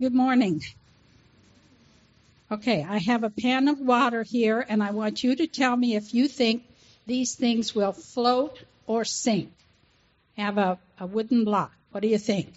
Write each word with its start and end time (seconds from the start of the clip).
Good 0.00 0.14
morning. 0.14 0.62
Okay, 2.50 2.82
I 2.88 2.96
have 3.00 3.22
a 3.22 3.28
pan 3.28 3.68
of 3.68 3.80
water 3.80 4.22
here, 4.22 4.64
and 4.66 4.82
I 4.82 4.92
want 4.92 5.22
you 5.22 5.36
to 5.36 5.46
tell 5.46 5.76
me 5.76 5.94
if 5.94 6.14
you 6.14 6.26
think 6.26 6.64
these 7.06 7.34
things 7.34 7.74
will 7.74 7.92
float 7.92 8.64
or 8.86 9.04
sink. 9.04 9.52
Have 10.38 10.56
a, 10.56 10.78
a 10.98 11.06
wooden 11.06 11.44
block. 11.44 11.72
What 11.90 12.00
do 12.00 12.08
you 12.08 12.16
think? 12.16 12.48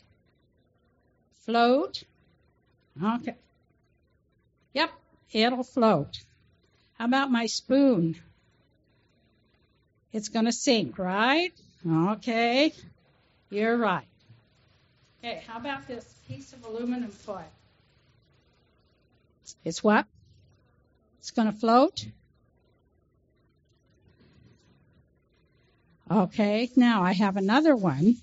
Float? 1.45 2.05
Okay. 3.03 3.35
Yep, 4.73 4.91
it'll 5.33 5.65
float. 5.65 6.21
How 6.97 7.03
about 7.03 7.29
my 7.29 7.47
spoon? 7.47 8.15
It's 10.13 10.29
going 10.29 10.45
to 10.45 10.53
sink, 10.53 10.97
right? 10.97 11.51
Okay, 11.85 12.71
you're 13.49 13.75
right. 13.75 14.07
Okay, 15.23 15.41
how 15.47 15.57
about 15.57 15.87
this 15.87 16.03
piece 16.27 16.51
of 16.51 16.65
aluminum 16.65 17.09
foil? 17.09 17.45
It's 19.63 19.81
what? 19.81 20.05
It's 21.19 21.31
going 21.31 21.49
to 21.49 21.57
float? 21.57 22.05
Okay, 26.11 26.69
now 26.75 27.03
I 27.03 27.13
have 27.13 27.37
another 27.37 27.73
one. 27.73 28.17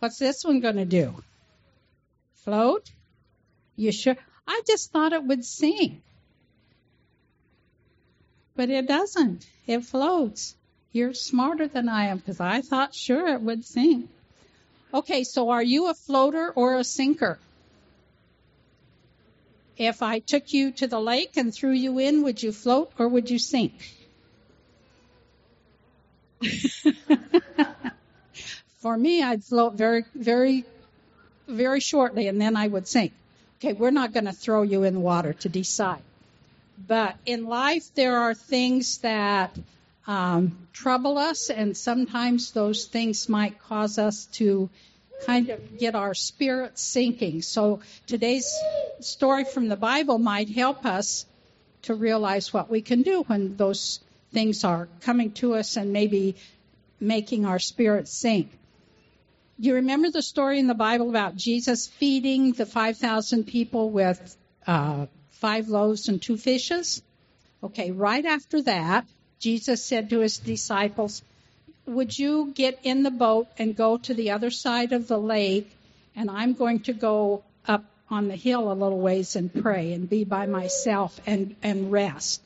What's 0.00 0.18
this 0.18 0.44
one 0.44 0.58
going 0.58 0.76
to 0.76 0.84
do? 0.84 1.14
Float? 2.44 2.90
You 3.76 3.92
sure? 3.92 4.16
I 4.48 4.62
just 4.66 4.90
thought 4.90 5.12
it 5.12 5.22
would 5.22 5.44
sink. 5.44 6.02
But 8.56 8.70
it 8.70 8.88
doesn't. 8.88 9.46
It 9.68 9.84
floats. 9.84 10.56
You're 10.90 11.14
smarter 11.14 11.68
than 11.68 11.88
I 11.88 12.06
am 12.06 12.18
because 12.18 12.40
I 12.40 12.60
thought 12.60 12.92
sure 12.92 13.28
it 13.28 13.40
would 13.40 13.64
sink. 13.64 14.10
Okay, 14.94 15.24
so 15.24 15.50
are 15.50 15.62
you 15.62 15.88
a 15.88 15.94
floater 15.94 16.50
or 16.50 16.76
a 16.76 16.84
sinker? 16.84 17.38
If 19.78 20.02
I 20.02 20.18
took 20.18 20.52
you 20.52 20.72
to 20.72 20.86
the 20.86 21.00
lake 21.00 21.36
and 21.36 21.54
threw 21.54 21.72
you 21.72 21.98
in, 21.98 22.22
would 22.24 22.42
you 22.42 22.52
float 22.52 22.92
or 22.98 23.08
would 23.08 23.30
you 23.30 23.38
sink? 23.38 23.72
For 28.80 28.96
me, 28.96 29.22
I'd 29.22 29.44
float 29.44 29.74
very, 29.74 30.04
very, 30.14 30.64
very 31.48 31.80
shortly 31.80 32.28
and 32.28 32.38
then 32.40 32.56
I 32.56 32.68
would 32.68 32.86
sink. 32.86 33.12
Okay, 33.58 33.72
we're 33.72 33.90
not 33.90 34.12
going 34.12 34.26
to 34.26 34.32
throw 34.32 34.62
you 34.62 34.82
in 34.82 35.00
water 35.02 35.32
to 35.34 35.48
decide. 35.48 36.02
But 36.86 37.16
in 37.24 37.46
life, 37.46 37.94
there 37.94 38.18
are 38.18 38.34
things 38.34 38.98
that 38.98 39.56
um, 40.06 40.58
trouble 40.72 41.16
us, 41.16 41.48
and 41.48 41.76
sometimes 41.76 42.52
those 42.52 42.86
things 42.86 43.28
might 43.28 43.60
cause 43.60 43.98
us 43.98 44.26
to 44.32 44.68
kind 45.26 45.50
of 45.50 45.78
get 45.78 45.94
our 45.94 46.14
spirit 46.14 46.78
sinking. 46.78 47.42
So 47.42 47.80
today's 48.06 48.52
story 49.00 49.44
from 49.44 49.68
the 49.68 49.76
Bible 49.76 50.18
might 50.18 50.48
help 50.48 50.84
us 50.84 51.26
to 51.82 51.94
realize 51.94 52.52
what 52.52 52.70
we 52.70 52.80
can 52.80 53.02
do 53.02 53.22
when 53.26 53.56
those 53.56 54.00
things 54.32 54.64
are 54.64 54.88
coming 55.02 55.32
to 55.32 55.54
us 55.54 55.76
and 55.76 55.92
maybe 55.92 56.36
making 57.00 57.44
our 57.44 57.58
spirit 57.58 58.08
sink. 58.08 58.50
You 59.58 59.74
remember 59.74 60.10
the 60.10 60.22
story 60.22 60.58
in 60.58 60.66
the 60.66 60.74
Bible 60.74 61.10
about 61.10 61.36
Jesus 61.36 61.86
feeding 61.86 62.52
the 62.52 62.66
5,000 62.66 63.44
people 63.44 63.90
with 63.90 64.36
uh, 64.66 65.06
five 65.30 65.68
loaves 65.68 66.08
and 66.08 66.20
two 66.20 66.36
fishes? 66.36 67.02
Okay, 67.62 67.92
right 67.92 68.24
after 68.24 68.62
that, 68.62 69.06
Jesus 69.38 69.84
said 69.84 70.10
to 70.10 70.20
his 70.20 70.38
disciples, 70.38 71.22
Would 71.86 72.16
you 72.16 72.52
get 72.54 72.78
in 72.84 73.02
the 73.02 73.10
boat 73.10 73.48
and 73.58 73.76
go 73.76 73.98
to 73.98 74.14
the 74.14 74.30
other 74.30 74.50
side 74.50 74.92
of 74.92 75.08
the 75.08 75.18
lake? 75.18 75.70
And 76.14 76.30
I'm 76.30 76.52
going 76.52 76.80
to 76.80 76.92
go 76.92 77.42
up 77.66 77.84
on 78.08 78.28
the 78.28 78.36
hill 78.36 78.70
a 78.70 78.74
little 78.74 79.00
ways 79.00 79.36
and 79.36 79.52
pray 79.52 79.92
and 79.92 80.08
be 80.08 80.24
by 80.24 80.46
myself 80.46 81.18
and, 81.26 81.56
and 81.62 81.90
rest. 81.90 82.42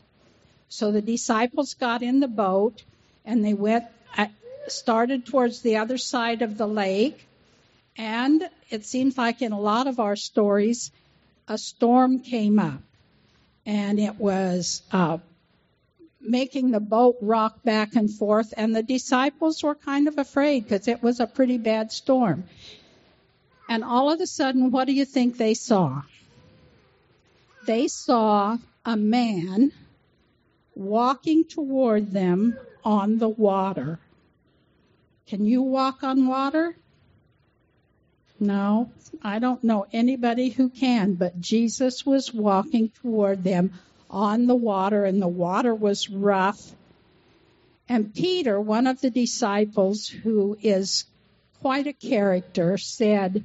So 0.69 0.92
the 0.92 1.03
disciples 1.03 1.75
got 1.75 2.03
in 2.03 2.20
the 2.20 2.29
boat 2.29 2.83
and 3.24 3.45
they 3.45 3.55
went, 3.55 3.85
uh, 4.17 4.27
started 4.69 5.27
towards 5.27 5.61
the 5.61 5.77
other 5.77 5.98
side 5.98 6.42
of 6.42 6.57
the 6.57 6.68
lake. 6.68 7.27
And 7.97 8.48
it 8.70 8.85
seems 8.85 9.18
like 9.18 9.42
in 9.42 9.53
a 9.53 9.61
lot 9.61 9.86
of 9.86 10.01
our 10.01 10.17
stories, 10.17 10.91
a 11.48 11.58
storm 11.58 12.20
came 12.20 12.58
up 12.58 12.80
and 13.64 13.98
it 13.98 14.17
was 14.17 14.83
uh, 14.92 15.18
making 16.21 16.71
the 16.71 16.81
boat 16.81 17.17
rock 17.21 17.63
back 17.63 17.95
and 17.95 18.11
forth, 18.11 18.53
and 18.57 18.75
the 18.75 18.83
disciples 18.83 19.63
were 19.63 19.75
kind 19.75 20.09
of 20.09 20.19
afraid 20.19 20.65
because 20.65 20.89
it 20.89 21.03
was 21.03 21.21
a 21.21 21.27
pretty 21.27 21.59
bad 21.59 21.93
storm. 21.93 22.45
And 23.69 23.83
all 23.85 24.11
of 24.11 24.21
a 24.21 24.27
sudden, 24.27 24.71
what 24.71 24.87
do 24.87 24.93
you 24.93 25.05
think 25.05 25.37
they 25.37 25.55
saw? 25.55 26.03
They 27.67 27.89
saw 27.89 28.59
a 28.85 28.97
man 28.97 29.73
walking 30.75 31.45
toward 31.45 32.13
them 32.13 32.57
on 32.85 33.19
the 33.19 33.29
water. 33.29 33.98
Can 35.27 35.45
you 35.45 35.63
walk 35.63 36.05
on 36.05 36.27
water? 36.27 36.77
No, 38.39 38.91
I 39.23 39.39
don't 39.39 39.65
know 39.65 39.87
anybody 39.93 40.51
who 40.51 40.69
can, 40.69 41.15
but 41.15 41.41
Jesus 41.41 42.05
was 42.05 42.33
walking 42.33 42.91
toward 42.91 43.43
them 43.43 43.73
on 44.11 44.46
the 44.46 44.55
water, 44.55 45.05
and 45.05 45.20
the 45.20 45.28
water 45.28 45.74
was 45.74 46.08
rough. 46.08 46.72
And 47.89 48.14
Peter, 48.14 48.61
one 48.61 48.86
of 48.86 49.00
the 49.00 49.11
disciples 49.11 50.08
who 50.08 50.56
is 50.62 51.05
quite 51.61 51.86
a 51.86 51.92
character, 51.92 52.78
said, 52.78 53.44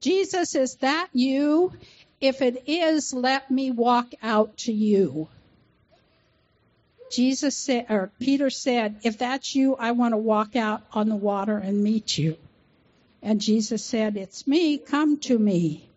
Jesus, 0.00 0.54
is 0.54 0.76
that 0.76 1.08
you? 1.12 1.72
If 2.20 2.42
it 2.42 2.64
is, 2.66 3.12
let 3.14 3.50
me 3.50 3.70
walk 3.70 4.12
out 4.22 4.56
to 4.58 4.72
you. 4.72 5.28
Jesus 7.10 7.56
said, 7.56 7.86
or 7.88 8.10
Peter 8.20 8.50
said, 8.50 8.96
if 9.02 9.18
that's 9.18 9.54
you, 9.54 9.76
I 9.76 9.92
want 9.92 10.12
to 10.12 10.18
walk 10.18 10.56
out 10.56 10.82
on 10.92 11.08
the 11.08 11.16
water 11.16 11.56
and 11.56 11.82
meet 11.82 12.18
you. 12.18 12.36
And 13.22 13.40
Jesus 13.40 13.84
said, 13.84 14.16
it's 14.16 14.46
me, 14.46 14.78
come 14.78 15.18
to 15.20 15.38
me. 15.38 15.87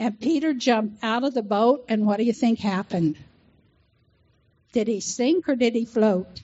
And 0.00 0.18
Peter 0.18 0.54
jumped 0.54 1.04
out 1.04 1.24
of 1.24 1.34
the 1.34 1.42
boat, 1.42 1.84
and 1.86 2.06
what 2.06 2.16
do 2.16 2.24
you 2.24 2.32
think 2.32 2.58
happened? 2.58 3.18
Did 4.72 4.88
he 4.88 5.00
sink 5.00 5.46
or 5.46 5.56
did 5.56 5.74
he 5.74 5.84
float? 5.84 6.42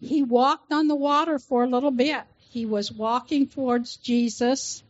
He 0.00 0.22
walked 0.22 0.72
on 0.72 0.88
the 0.88 0.96
water 0.96 1.38
for 1.38 1.64
a 1.64 1.68
little 1.68 1.90
bit. 1.90 2.22
He 2.38 2.64
was 2.64 2.90
walking 2.90 3.48
towards 3.48 3.96
Jesus, 3.96 4.82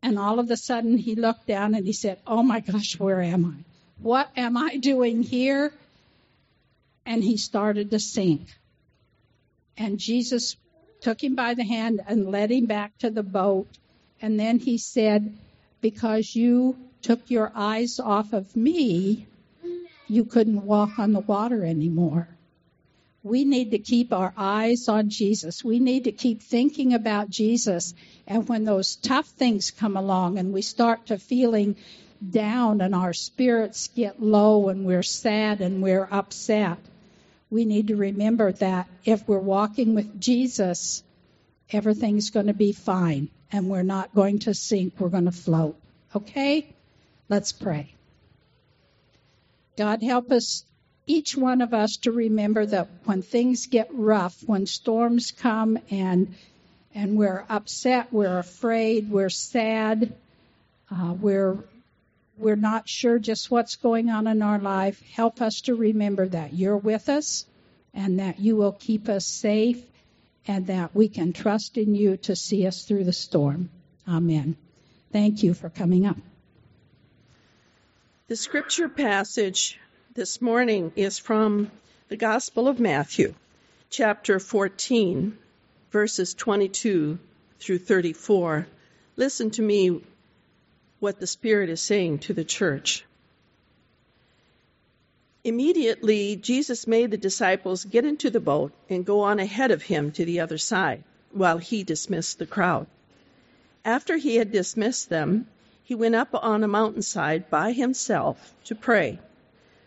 and 0.00 0.16
all 0.16 0.38
of 0.38 0.48
a 0.48 0.56
sudden 0.56 0.96
he 0.96 1.16
looked 1.16 1.48
down 1.48 1.74
and 1.74 1.84
he 1.84 1.92
said, 1.92 2.20
Oh 2.24 2.44
my 2.44 2.60
gosh, 2.60 2.96
where 2.96 3.20
am 3.20 3.44
I? 3.44 3.64
What 4.00 4.30
am 4.36 4.56
I 4.56 4.76
doing 4.76 5.24
here? 5.24 5.72
And 7.04 7.24
he 7.24 7.36
started 7.36 7.90
to 7.90 7.98
sink. 7.98 8.42
And 9.76 9.98
Jesus 9.98 10.54
took 11.00 11.20
him 11.20 11.34
by 11.34 11.54
the 11.54 11.64
hand 11.64 12.00
and 12.06 12.30
led 12.30 12.52
him 12.52 12.66
back 12.66 12.96
to 12.98 13.10
the 13.10 13.24
boat. 13.24 13.66
And 14.22 14.38
then 14.38 14.60
he 14.60 14.78
said, 14.78 15.36
because 15.80 16.34
you 16.34 16.76
took 17.02 17.30
your 17.30 17.50
eyes 17.54 17.98
off 17.98 18.32
of 18.32 18.54
me, 18.56 19.26
you 20.06 20.24
couldn't 20.24 20.64
walk 20.64 20.98
on 20.98 21.12
the 21.12 21.20
water 21.20 21.64
anymore. 21.64 22.28
We 23.22 23.44
need 23.44 23.72
to 23.72 23.78
keep 23.78 24.12
our 24.12 24.32
eyes 24.36 24.88
on 24.88 25.10
Jesus. 25.10 25.62
We 25.62 25.78
need 25.78 26.04
to 26.04 26.12
keep 26.12 26.42
thinking 26.42 26.94
about 26.94 27.28
Jesus. 27.28 27.94
And 28.26 28.48
when 28.48 28.64
those 28.64 28.96
tough 28.96 29.26
things 29.26 29.70
come 29.70 29.96
along 29.96 30.38
and 30.38 30.52
we 30.52 30.62
start 30.62 31.06
to 31.06 31.18
feeling 31.18 31.76
down 32.28 32.80
and 32.80 32.94
our 32.94 33.12
spirits 33.12 33.88
get 33.88 34.22
low 34.22 34.68
and 34.68 34.86
we're 34.86 35.02
sad 35.02 35.60
and 35.60 35.82
we're 35.82 36.08
upset, 36.10 36.78
we 37.50 37.64
need 37.64 37.88
to 37.88 37.96
remember 37.96 38.52
that 38.52 38.88
if 39.04 39.26
we're 39.28 39.38
walking 39.38 39.94
with 39.94 40.20
Jesus, 40.20 41.02
everything's 41.70 42.30
going 42.30 42.46
to 42.46 42.54
be 42.54 42.72
fine 42.72 43.28
and 43.52 43.68
we're 43.68 43.82
not 43.82 44.14
going 44.14 44.40
to 44.40 44.54
sink, 44.54 44.94
we're 44.98 45.08
going 45.08 45.24
to 45.24 45.32
float. 45.32 45.76
Okay? 46.14 46.66
Let's 47.28 47.52
pray. 47.52 47.94
God, 49.76 50.02
help 50.02 50.30
us, 50.30 50.64
each 51.06 51.36
one 51.36 51.62
of 51.62 51.72
us, 51.72 51.96
to 51.98 52.12
remember 52.12 52.66
that 52.66 52.88
when 53.04 53.22
things 53.22 53.66
get 53.66 53.88
rough, 53.92 54.36
when 54.44 54.66
storms 54.66 55.30
come 55.30 55.78
and 55.90 56.34
and 56.92 57.16
we're 57.16 57.44
upset, 57.48 58.12
we're 58.12 58.38
afraid, 58.38 59.08
we're 59.10 59.30
sad, 59.30 60.12
uh, 60.90 61.14
we're 61.20 61.56
we're 62.36 62.56
not 62.56 62.88
sure 62.88 63.18
just 63.18 63.50
what's 63.50 63.76
going 63.76 64.10
on 64.10 64.26
in 64.26 64.42
our 64.42 64.58
life. 64.58 65.00
Help 65.14 65.40
us 65.40 65.60
to 65.62 65.74
remember 65.74 66.26
that 66.26 66.52
you're 66.52 66.76
with 66.76 67.08
us 67.08 67.44
and 67.94 68.18
that 68.18 68.40
you 68.40 68.56
will 68.56 68.72
keep 68.72 69.08
us 69.08 69.26
safe 69.26 69.82
and 70.46 70.66
that 70.66 70.94
we 70.94 71.08
can 71.08 71.32
trust 71.32 71.76
in 71.76 71.94
you 71.94 72.16
to 72.16 72.34
see 72.36 72.66
us 72.66 72.84
through 72.84 73.04
the 73.04 73.12
storm. 73.12 73.70
Amen. 74.08 74.56
Thank 75.12 75.42
you 75.42 75.54
for 75.54 75.68
coming 75.68 76.06
up. 76.06 76.16
The 78.28 78.36
scripture 78.36 78.88
passage 78.88 79.78
this 80.14 80.40
morning 80.40 80.92
is 80.96 81.18
from 81.18 81.70
the 82.08 82.16
Gospel 82.16 82.68
of 82.68 82.78
Matthew, 82.80 83.34
chapter 83.90 84.38
14, 84.38 85.36
verses 85.90 86.34
22 86.34 87.18
through 87.58 87.78
34. 87.78 88.66
Listen 89.16 89.50
to 89.50 89.62
me 89.62 90.00
what 91.00 91.18
the 91.18 91.26
Spirit 91.26 91.70
is 91.70 91.80
saying 91.80 92.20
to 92.20 92.34
the 92.34 92.44
church. 92.44 93.04
Immediately, 95.42 96.36
Jesus 96.36 96.86
made 96.86 97.10
the 97.10 97.16
disciples 97.16 97.86
get 97.86 98.04
into 98.04 98.28
the 98.28 98.40
boat 98.40 98.72
and 98.90 99.06
go 99.06 99.20
on 99.20 99.38
ahead 99.38 99.70
of 99.70 99.82
him 99.82 100.12
to 100.12 100.24
the 100.24 100.40
other 100.40 100.58
side, 100.58 101.02
while 101.32 101.56
he 101.56 101.82
dismissed 101.82 102.38
the 102.38 102.46
crowd. 102.46 102.86
After 103.82 104.18
he 104.18 104.36
had 104.36 104.52
dismissed 104.52 105.08
them, 105.08 105.46
he 105.82 105.94
went 105.94 106.14
up 106.14 106.28
on 106.34 106.62
a 106.62 106.68
mountainside 106.68 107.48
by 107.48 107.72
himself 107.72 108.54
to 108.64 108.74
pray. 108.74 109.18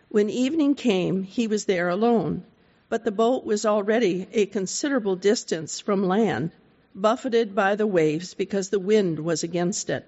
When 0.09 0.29
evening 0.29 0.73
came, 0.73 1.21
he 1.21 1.47
was 1.47 1.65
there 1.65 1.89
alone, 1.89 2.43
but 2.89 3.03
the 3.03 3.11
boat 3.11 3.45
was 3.45 3.65
already 3.65 4.27
a 4.33 4.47
considerable 4.47 5.15
distance 5.15 5.79
from 5.79 6.07
land, 6.07 6.51
buffeted 6.95 7.53
by 7.53 7.75
the 7.75 7.87
waves 7.87 8.33
because 8.33 8.69
the 8.69 8.79
wind 8.79 9.19
was 9.19 9.43
against 9.43 9.91
it. 9.91 10.07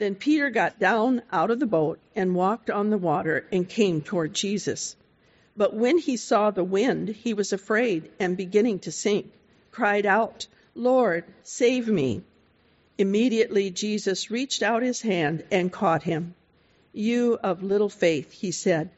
Then 0.00 0.14
Peter 0.14 0.48
got 0.48 0.78
down 0.78 1.20
out 1.30 1.50
of 1.50 1.60
the 1.60 1.66
boat 1.66 1.98
and 2.16 2.34
walked 2.34 2.70
on 2.70 2.88
the 2.88 2.96
water 2.96 3.44
and 3.52 3.68
came 3.68 4.00
toward 4.00 4.32
Jesus. 4.32 4.96
But 5.54 5.74
when 5.74 5.98
he 5.98 6.16
saw 6.16 6.50
the 6.50 6.64
wind, 6.64 7.10
he 7.10 7.34
was 7.34 7.52
afraid 7.52 8.10
and 8.18 8.34
beginning 8.34 8.78
to 8.78 8.92
sink, 8.92 9.30
cried 9.70 10.06
out, 10.06 10.46
Lord, 10.74 11.24
save 11.42 11.86
me. 11.86 12.22
Immediately 12.96 13.72
Jesus 13.72 14.30
reached 14.30 14.62
out 14.62 14.82
his 14.82 15.02
hand 15.02 15.44
and 15.50 15.70
caught 15.70 16.04
him. 16.04 16.34
You 16.94 17.38
of 17.42 17.62
little 17.62 17.90
faith, 17.90 18.32
he 18.32 18.52
said, 18.52 18.88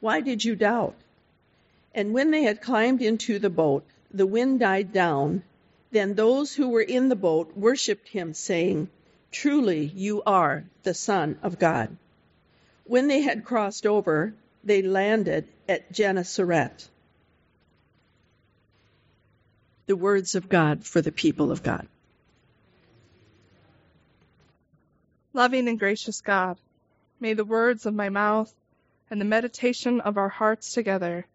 why 0.00 0.20
did 0.20 0.44
you 0.44 0.56
doubt? 0.56 0.96
And 1.94 2.12
when 2.12 2.32
they 2.32 2.42
had 2.42 2.62
climbed 2.62 3.00
into 3.00 3.38
the 3.38 3.48
boat, 3.48 3.84
the 4.10 4.26
wind 4.26 4.58
died 4.58 4.92
down. 4.92 5.44
Then 5.92 6.14
those 6.14 6.52
who 6.52 6.70
were 6.70 6.82
in 6.82 7.08
the 7.08 7.14
boat 7.14 7.56
worshipped 7.56 8.08
him, 8.08 8.34
saying, 8.34 8.88
Truly, 9.30 9.84
you 9.84 10.22
are 10.24 10.64
the 10.82 10.94
Son 10.94 11.38
of 11.42 11.58
God. 11.58 11.96
When 12.84 13.08
they 13.08 13.20
had 13.20 13.44
crossed 13.44 13.86
over, 13.86 14.34
they 14.64 14.82
landed 14.82 15.46
at 15.68 15.92
Gennesaret. 15.92 16.88
The 19.86 19.96
words 19.96 20.34
of 20.34 20.48
God 20.48 20.84
for 20.84 21.00
the 21.00 21.12
people 21.12 21.50
of 21.50 21.62
God. 21.62 21.86
Loving 25.32 25.68
and 25.68 25.78
gracious 25.78 26.20
God, 26.20 26.58
may 27.20 27.34
the 27.34 27.44
words 27.44 27.86
of 27.86 27.94
my 27.94 28.08
mouth 28.08 28.52
and 29.10 29.20
the 29.20 29.24
meditation 29.26 30.00
of 30.00 30.16
our 30.16 30.28
hearts 30.28 30.72
together 30.72 31.26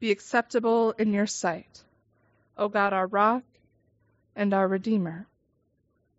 be 0.00 0.10
acceptable 0.10 0.92
in 0.92 1.12
your 1.12 1.26
sight, 1.26 1.82
O 2.58 2.68
God, 2.68 2.92
our 2.92 3.06
rock 3.06 3.42
and 4.34 4.52
our 4.52 4.66
Redeemer. 4.66 5.26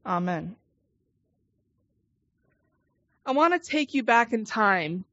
Amen. 0.06 0.56
I 3.26 3.32
want 3.32 3.54
to 3.54 3.70
take 3.70 3.94
you 3.94 4.04
back 4.04 4.34
in 4.34 4.46
time 4.46 5.06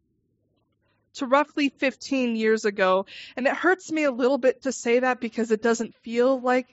to 1.14 1.26
roughly 1.26 1.70
15 1.70 2.36
years 2.36 2.64
ago. 2.64 3.06
And 3.36 3.46
it 3.46 3.54
hurts 3.54 3.90
me 3.90 4.04
a 4.04 4.10
little 4.10 4.38
bit 4.38 4.62
to 4.62 4.72
say 4.72 5.00
that 5.00 5.20
because 5.20 5.50
it 5.50 5.62
doesn't 5.62 5.94
feel 5.96 6.40
like 6.40 6.66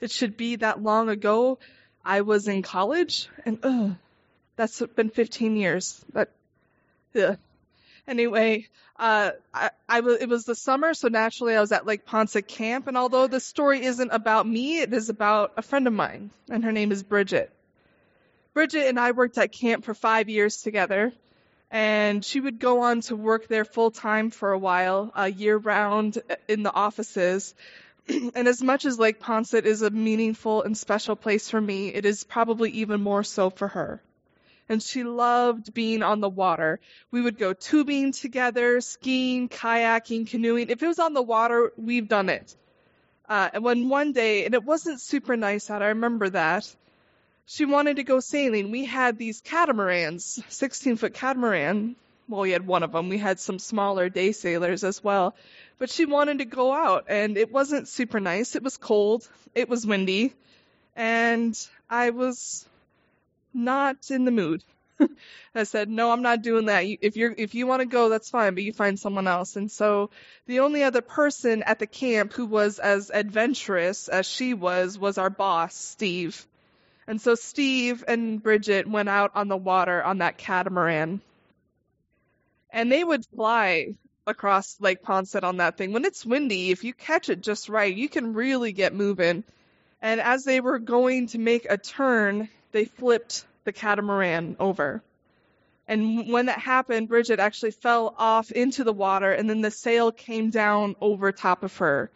it 0.00 0.10
should 0.10 0.36
be 0.36 0.56
that 0.56 0.82
long 0.82 1.08
ago. 1.08 1.58
I 2.04 2.20
was 2.20 2.46
in 2.46 2.62
college 2.62 3.28
and 3.44 3.58
ugh, 3.62 3.96
that's 4.56 4.80
been 4.94 5.10
15 5.10 5.56
years. 5.56 6.04
But 6.12 6.30
ugh. 7.16 7.38
anyway, 8.06 8.68
uh, 8.98 9.32
I, 9.52 9.70
I 9.88 10.00
was, 10.00 10.20
it 10.20 10.28
was 10.28 10.44
the 10.44 10.54
summer, 10.54 10.94
so 10.94 11.08
naturally 11.08 11.56
I 11.56 11.60
was 11.60 11.72
at 11.72 11.86
Lake 11.86 12.06
Ponce 12.06 12.36
camp. 12.46 12.86
And 12.86 12.96
although 12.96 13.26
the 13.26 13.40
story 13.40 13.84
isn't 13.84 14.10
about 14.10 14.46
me, 14.46 14.80
it 14.80 14.92
is 14.92 15.08
about 15.08 15.52
a 15.56 15.62
friend 15.62 15.86
of 15.86 15.92
mine, 15.92 16.30
and 16.48 16.64
her 16.64 16.72
name 16.72 16.92
is 16.92 17.02
Bridget. 17.02 17.52
Bridget 18.56 18.86
and 18.86 18.98
I 18.98 19.10
worked 19.10 19.36
at 19.36 19.52
camp 19.52 19.84
for 19.84 19.92
five 19.92 20.30
years 20.30 20.62
together, 20.62 21.12
and 21.70 22.24
she 22.24 22.40
would 22.40 22.58
go 22.58 22.80
on 22.80 23.02
to 23.02 23.14
work 23.14 23.48
there 23.48 23.66
full 23.66 23.90
time 23.90 24.30
for 24.30 24.50
a 24.50 24.58
while, 24.58 25.12
uh, 25.14 25.24
year 25.24 25.58
round 25.58 26.16
in 26.48 26.62
the 26.62 26.72
offices. 26.72 27.54
and 28.08 28.48
as 28.48 28.62
much 28.62 28.86
as 28.86 28.98
Lake 28.98 29.20
Poinsett 29.20 29.66
is 29.66 29.82
a 29.82 29.90
meaningful 29.90 30.62
and 30.62 30.74
special 30.74 31.16
place 31.16 31.50
for 31.50 31.60
me, 31.60 31.88
it 31.88 32.06
is 32.06 32.24
probably 32.24 32.70
even 32.70 33.02
more 33.02 33.22
so 33.22 33.50
for 33.50 33.68
her. 33.68 34.00
And 34.70 34.82
she 34.82 35.04
loved 35.04 35.74
being 35.74 36.02
on 36.02 36.22
the 36.22 36.30
water. 36.30 36.80
We 37.10 37.20
would 37.20 37.36
go 37.36 37.52
tubing 37.52 38.12
together, 38.12 38.80
skiing, 38.80 39.50
kayaking, 39.50 40.28
canoeing. 40.28 40.70
If 40.70 40.82
it 40.82 40.86
was 40.86 40.98
on 40.98 41.12
the 41.12 41.20
water, 41.20 41.74
we've 41.76 42.08
done 42.08 42.30
it. 42.30 42.56
Uh, 43.28 43.50
and 43.52 43.62
when 43.62 43.90
one 43.90 44.12
day, 44.12 44.46
and 44.46 44.54
it 44.54 44.64
wasn't 44.64 45.02
super 45.02 45.36
nice 45.36 45.68
out, 45.68 45.82
I 45.82 45.88
remember 45.88 46.30
that 46.30 46.74
she 47.46 47.64
wanted 47.64 47.96
to 47.96 48.02
go 48.02 48.18
sailing. 48.18 48.72
We 48.72 48.84
had 48.84 49.18
these 49.18 49.40
catamarans, 49.40 50.42
16 50.48 50.96
foot 50.96 51.14
catamaran. 51.14 51.94
Well, 52.28 52.40
we 52.40 52.50
had 52.50 52.66
one 52.66 52.82
of 52.82 52.90
them. 52.90 53.08
We 53.08 53.18
had 53.18 53.38
some 53.38 53.60
smaller 53.60 54.08
day 54.08 54.32
sailors 54.32 54.82
as 54.82 55.02
well. 55.02 55.36
But 55.78 55.90
she 55.90 56.06
wanted 56.06 56.38
to 56.38 56.44
go 56.44 56.72
out, 56.72 57.04
and 57.08 57.38
it 57.38 57.52
wasn't 57.52 57.86
super 57.86 58.18
nice. 58.18 58.56
It 58.56 58.64
was 58.64 58.76
cold, 58.76 59.28
it 59.54 59.68
was 59.68 59.86
windy, 59.86 60.34
and 60.96 61.56
I 61.88 62.10
was 62.10 62.66
not 63.54 64.10
in 64.10 64.24
the 64.24 64.32
mood. 64.32 64.64
I 65.54 65.62
said, 65.64 65.88
"No, 65.88 66.10
I'm 66.10 66.22
not 66.22 66.42
doing 66.42 66.66
that. 66.66 66.80
If 66.80 67.16
you're 67.16 67.34
if 67.36 67.54
you 67.54 67.66
want 67.66 67.80
to 67.80 67.86
go, 67.86 68.08
that's 68.08 68.30
fine, 68.30 68.54
but 68.54 68.64
you 68.64 68.72
find 68.72 68.98
someone 68.98 69.28
else." 69.28 69.54
And 69.54 69.70
so 69.70 70.10
the 70.46 70.60
only 70.60 70.82
other 70.82 71.02
person 71.02 71.62
at 71.62 71.78
the 71.78 71.86
camp 71.86 72.32
who 72.32 72.46
was 72.46 72.78
as 72.80 73.10
adventurous 73.10 74.08
as 74.08 74.26
she 74.26 74.52
was 74.54 74.98
was 74.98 75.18
our 75.18 75.30
boss, 75.30 75.76
Steve. 75.76 76.44
And 77.06 77.20
so 77.20 77.34
Steve 77.34 78.04
and 78.08 78.42
Bridget 78.42 78.86
went 78.86 79.08
out 79.08 79.32
on 79.34 79.48
the 79.48 79.56
water 79.56 80.02
on 80.02 80.18
that 80.18 80.38
catamaran. 80.38 81.20
And 82.70 82.90
they 82.90 83.04
would 83.04 83.24
fly 83.26 83.94
across 84.26 84.80
Lake 84.80 85.02
Poinsett 85.02 85.44
on 85.44 85.58
that 85.58 85.76
thing. 85.76 85.92
When 85.92 86.04
it's 86.04 86.26
windy, 86.26 86.70
if 86.70 86.82
you 86.82 86.92
catch 86.92 87.28
it 87.28 87.42
just 87.42 87.68
right, 87.68 87.94
you 87.94 88.08
can 88.08 88.34
really 88.34 88.72
get 88.72 88.92
moving. 88.92 89.44
And 90.02 90.20
as 90.20 90.44
they 90.44 90.60
were 90.60 90.78
going 90.78 91.28
to 91.28 91.38
make 91.38 91.66
a 91.70 91.78
turn, 91.78 92.48
they 92.72 92.84
flipped 92.84 93.44
the 93.64 93.72
catamaran 93.72 94.56
over. 94.58 95.02
And 95.88 96.32
when 96.32 96.46
that 96.46 96.58
happened, 96.58 97.08
Bridget 97.08 97.38
actually 97.38 97.70
fell 97.70 98.14
off 98.18 98.50
into 98.50 98.82
the 98.82 98.92
water, 98.92 99.30
and 99.30 99.48
then 99.48 99.60
the 99.60 99.70
sail 99.70 100.10
came 100.10 100.50
down 100.50 100.96
over 101.00 101.30
top 101.30 101.62
of 101.62 101.76
her. 101.76 102.10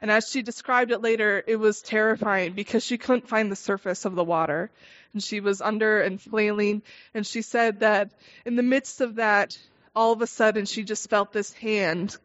And 0.00 0.10
as 0.10 0.28
she 0.28 0.42
described 0.42 0.92
it 0.92 1.02
later, 1.02 1.42
it 1.46 1.56
was 1.56 1.82
terrifying 1.82 2.52
because 2.52 2.84
she 2.84 2.98
couldn't 2.98 3.28
find 3.28 3.50
the 3.50 3.56
surface 3.56 4.04
of 4.04 4.14
the 4.14 4.24
water. 4.24 4.70
And 5.12 5.22
she 5.22 5.40
was 5.40 5.60
under 5.60 6.00
and 6.00 6.20
flailing. 6.20 6.82
And 7.14 7.26
she 7.26 7.42
said 7.42 7.80
that 7.80 8.10
in 8.44 8.54
the 8.54 8.62
midst 8.62 9.00
of 9.00 9.16
that, 9.16 9.58
all 9.96 10.12
of 10.12 10.22
a 10.22 10.26
sudden 10.26 10.66
she 10.66 10.84
just 10.84 11.10
felt 11.10 11.32
this 11.32 11.52
hand 11.52 12.16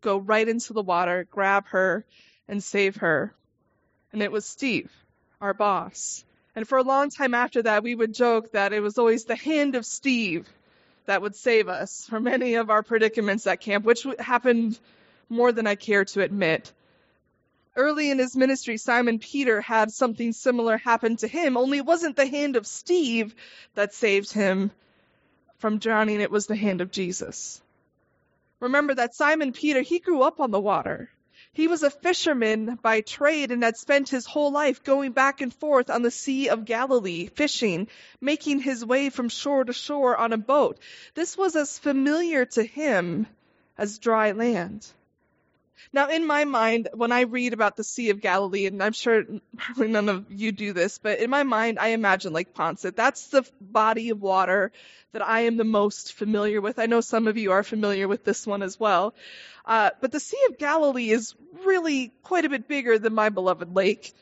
go 0.00 0.16
right 0.16 0.48
into 0.48 0.72
the 0.72 0.82
water, 0.82 1.26
grab 1.30 1.66
her, 1.68 2.04
and 2.48 2.64
save 2.64 2.96
her. 2.96 3.32
And 4.12 4.22
it 4.22 4.32
was 4.32 4.44
Steve, 4.44 4.90
our 5.40 5.54
boss. 5.54 6.24
And 6.56 6.66
for 6.66 6.78
a 6.78 6.82
long 6.82 7.10
time 7.10 7.34
after 7.34 7.62
that, 7.62 7.82
we 7.82 7.94
would 7.94 8.14
joke 8.14 8.52
that 8.52 8.72
it 8.72 8.80
was 8.80 8.98
always 8.98 9.24
the 9.24 9.36
hand 9.36 9.76
of 9.76 9.86
Steve 9.86 10.48
that 11.06 11.22
would 11.22 11.36
save 11.36 11.68
us 11.68 12.06
from 12.06 12.26
any 12.26 12.54
of 12.54 12.70
our 12.70 12.82
predicaments 12.82 13.46
at 13.46 13.60
camp, 13.60 13.84
which 13.84 14.06
happened 14.18 14.78
more 15.30 15.52
than 15.52 15.66
I 15.66 15.76
care 15.76 16.04
to 16.04 16.22
admit. 16.22 16.72
Early 17.76 18.10
in 18.10 18.18
his 18.18 18.36
ministry, 18.36 18.76
Simon 18.76 19.18
Peter 19.18 19.60
had 19.60 19.92
something 19.92 20.32
similar 20.32 20.76
happen 20.76 21.16
to 21.18 21.28
him, 21.28 21.56
only 21.56 21.78
it 21.78 21.86
wasn't 21.86 22.16
the 22.16 22.26
hand 22.26 22.56
of 22.56 22.66
Steve 22.66 23.34
that 23.74 23.94
saved 23.94 24.32
him 24.32 24.72
from 25.58 25.78
drowning, 25.78 26.20
it 26.20 26.30
was 26.30 26.46
the 26.46 26.56
hand 26.56 26.80
of 26.80 26.90
Jesus. 26.90 27.62
Remember 28.60 28.94
that 28.94 29.14
Simon 29.14 29.52
Peter, 29.52 29.82
he 29.82 29.98
grew 29.98 30.22
up 30.22 30.40
on 30.40 30.50
the 30.50 30.60
water. 30.60 31.10
He 31.52 31.68
was 31.68 31.82
a 31.82 31.90
fisherman 31.90 32.78
by 32.82 33.00
trade 33.00 33.50
and 33.50 33.62
had 33.62 33.76
spent 33.76 34.08
his 34.08 34.24
whole 34.24 34.52
life 34.52 34.84
going 34.84 35.12
back 35.12 35.40
and 35.40 35.52
forth 35.52 35.90
on 35.90 36.02
the 36.02 36.10
Sea 36.10 36.48
of 36.48 36.64
Galilee, 36.64 37.26
fishing, 37.26 37.88
making 38.20 38.60
his 38.60 38.84
way 38.84 39.10
from 39.10 39.28
shore 39.28 39.64
to 39.64 39.72
shore 39.72 40.16
on 40.16 40.32
a 40.32 40.38
boat. 40.38 40.78
This 41.14 41.36
was 41.36 41.56
as 41.56 41.78
familiar 41.78 42.46
to 42.46 42.62
him 42.62 43.26
as 43.76 43.98
dry 43.98 44.32
land. 44.32 44.86
Now, 45.92 46.08
in 46.08 46.26
my 46.26 46.44
mind, 46.44 46.88
when 46.94 47.12
I 47.12 47.22
read 47.22 47.52
about 47.52 47.76
the 47.76 47.84
Sea 47.84 48.10
of 48.10 48.20
Galilee, 48.20 48.66
and 48.66 48.82
I'm 48.82 48.92
sure 48.92 49.24
probably 49.56 49.88
none 49.88 50.08
of 50.08 50.30
you 50.30 50.52
do 50.52 50.72
this, 50.72 50.98
but 50.98 51.18
in 51.18 51.30
my 51.30 51.42
mind, 51.42 51.78
I 51.78 51.88
imagine 51.88 52.32
Lake 52.32 52.54
Poinsett. 52.54 52.96
That's 52.96 53.28
the 53.28 53.44
body 53.60 54.10
of 54.10 54.20
water 54.20 54.72
that 55.12 55.26
I 55.26 55.40
am 55.40 55.56
the 55.56 55.64
most 55.64 56.12
familiar 56.12 56.60
with. 56.60 56.78
I 56.78 56.86
know 56.86 57.00
some 57.00 57.26
of 57.26 57.36
you 57.36 57.52
are 57.52 57.62
familiar 57.62 58.06
with 58.06 58.24
this 58.24 58.46
one 58.46 58.62
as 58.62 58.78
well. 58.78 59.14
Uh, 59.64 59.90
but 60.00 60.12
the 60.12 60.20
Sea 60.20 60.38
of 60.48 60.58
Galilee 60.58 61.10
is 61.10 61.34
really 61.64 62.12
quite 62.22 62.44
a 62.44 62.48
bit 62.48 62.68
bigger 62.68 62.98
than 62.98 63.14
my 63.14 63.28
beloved 63.28 63.74
lake. 63.74 64.14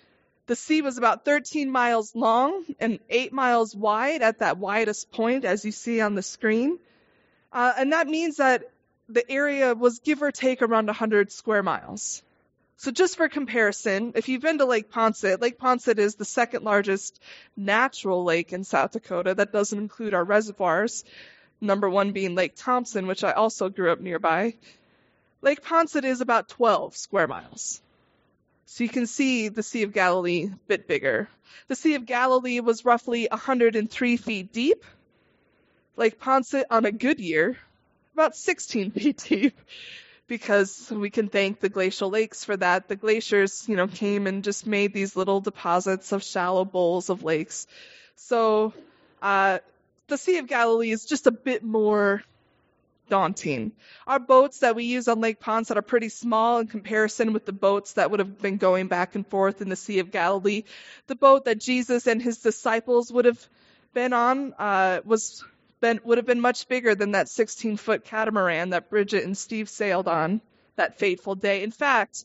The 0.47 0.57
sea 0.57 0.81
was 0.81 0.97
about 0.97 1.27
13 1.27 1.71
miles 1.71 2.15
long 2.15 2.65
and 2.81 3.01
8 3.11 3.35
miles 3.35 3.77
wide 3.77 4.23
at 4.23 4.39
that 4.39 4.57
widest 4.57 5.13
point, 5.13 5.45
as 5.45 5.65
you 5.65 5.73
see 5.73 6.01
on 6.01 6.15
the 6.15 6.23
screen. 6.23 6.79
Uh, 7.53 7.73
and 7.77 7.93
that 7.93 8.09
means 8.09 8.39
that 8.39 8.65
the 9.09 9.29
area 9.31 9.75
was 9.75 10.01
give 10.01 10.23
or 10.23 10.31
take 10.31 10.63
around 10.63 10.87
100 10.87 11.33
square 11.33 11.63
miles. 11.63 12.23
So 12.77 12.93
just 12.93 13.17
for 13.17 13.29
comparison, 13.29 14.13
if 14.15 14.29
you've 14.29 14.43
been 14.43 14.59
to 14.59 14.65
Lake 14.65 14.91
Poinsett, 14.93 15.41
Lake 15.41 15.59
Poinsett 15.59 15.99
is 15.99 16.15
the 16.15 16.25
second 16.25 16.63
largest 16.63 17.21
natural 17.57 18.23
lake 18.23 18.53
in 18.53 18.63
South 18.63 18.93
Dakota. 18.93 19.35
That 19.35 19.53
doesn't 19.53 19.79
include 19.79 20.15
our 20.15 20.23
reservoirs. 20.23 21.05
Number 21.61 21.91
one 21.91 22.13
being 22.13 22.37
Lake 22.37 22.55
Thompson, 22.55 23.09
which 23.09 23.25
I 23.25 23.33
also 23.33 23.69
grew 23.69 23.91
up 23.91 24.01
nearby. 24.01 24.55
Lake 25.43 25.63
Poinsett 25.63 26.05
is 26.05 26.21
about 26.21 26.49
12 26.49 26.97
square 26.97 27.27
miles. 27.27 27.81
So 28.67 28.85
you 28.85 28.91
can 28.91 29.07
see 29.07 29.49
the 29.49 29.63
Sea 29.63 29.83
of 29.83 29.93
Galilee 29.93 30.51
a 30.53 30.59
bit 30.69 30.87
bigger. 30.87 31.29
The 31.67 31.75
Sea 31.75 31.95
of 31.95 32.07
Galilee 32.07 32.61
was 32.61 32.85
roughly 32.85 33.27
103 33.29 34.17
feet 34.19 34.53
deep. 34.53 34.85
Lake 35.97 36.21
Ponset 36.21 36.65
on 36.71 36.85
a 36.85 36.93
good 36.93 37.19
year 37.19 37.57
about 38.19 38.35
16 38.35 38.91
feet 38.99 39.25
deep 39.29 39.59
because 40.27 40.91
we 40.91 41.09
can 41.09 41.29
thank 41.29 41.61
the 41.61 41.69
glacial 41.69 42.11
lakes 42.11 42.45
for 42.45 42.57
that. 42.57 42.89
The 42.89 42.97
glaciers, 42.97 43.65
you 43.69 43.77
know, 43.77 43.87
came 43.87 44.27
and 44.27 44.43
just 44.43 44.67
made 44.67 44.93
these 44.93 45.15
little 45.15 45.41
deposits 45.41 46.11
of 46.11 46.25
shallow 46.25 46.65
bowls 46.65 47.11
of 47.11 47.23
lakes. 47.23 47.69
So, 48.17 48.75
uh, 49.23 49.61
the 50.09 50.19
Sea 50.19 50.39
of 50.39 50.49
Galilee 50.49 50.91
is 50.91 51.05
just 51.05 51.29
a 51.29 51.31
bit 51.31 51.63
more 51.63 52.25
daunting. 53.09 53.73
Our 54.07 54.19
boats 54.19 54.59
that 54.59 54.75
we 54.75 54.85
use 54.85 55.07
on 55.07 55.21
Lake 55.21 55.39
Poinsett 55.41 55.77
are 55.77 55.83
pretty 55.83 56.09
small 56.09 56.59
in 56.59 56.67
comparison 56.67 57.33
with 57.33 57.47
the 57.47 57.53
boats 57.53 57.93
that 57.93 58.11
would 58.11 58.19
have 58.19 58.43
been 58.43 58.57
going 58.57 58.89
back 58.89 59.15
and 59.15 59.25
forth 59.25 59.63
in 59.63 59.69
the 59.69 59.77
Sea 59.77 60.01
of 60.01 60.11
Galilee. 60.11 60.65
The 61.07 61.15
boat 61.15 61.45
that 61.45 61.61
Jesus 61.61 62.09
and 62.09 62.21
his 62.21 62.39
disciples 62.39 63.13
would 63.13 63.27
have 63.27 63.43
been 63.95 64.13
on 64.13 64.55
uh, 64.59 65.03
was 65.05 65.45
been, 65.81 66.01
would 66.05 66.19
have 66.19 66.27
been 66.27 66.41
much 66.41 66.69
bigger 66.69 66.95
than 66.95 67.13
that 67.13 67.29
16 67.29 67.77
foot 67.77 68.05
catamaran 68.05 68.71
that 68.71 68.91
Bridget 68.91 69.25
and 69.25 69.37
Steve 69.37 69.69
sailed 69.69 70.09
on 70.09 70.41
that 70.77 70.99
fateful 70.99 71.35
day. 71.35 71.63
In 71.63 71.71
fact, 71.71 72.25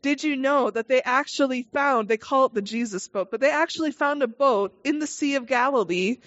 did 0.00 0.22
you 0.22 0.36
know 0.36 0.70
that 0.70 0.88
they 0.88 1.02
actually 1.02 1.62
found, 1.62 2.08
they 2.08 2.16
call 2.16 2.46
it 2.46 2.54
the 2.54 2.62
Jesus 2.62 3.08
boat, 3.08 3.30
but 3.30 3.40
they 3.40 3.50
actually 3.50 3.90
found 3.90 4.22
a 4.22 4.28
boat 4.28 4.72
in 4.84 5.00
the 5.00 5.06
Sea 5.06 5.34
of 5.34 5.46
Galilee, 5.46 6.18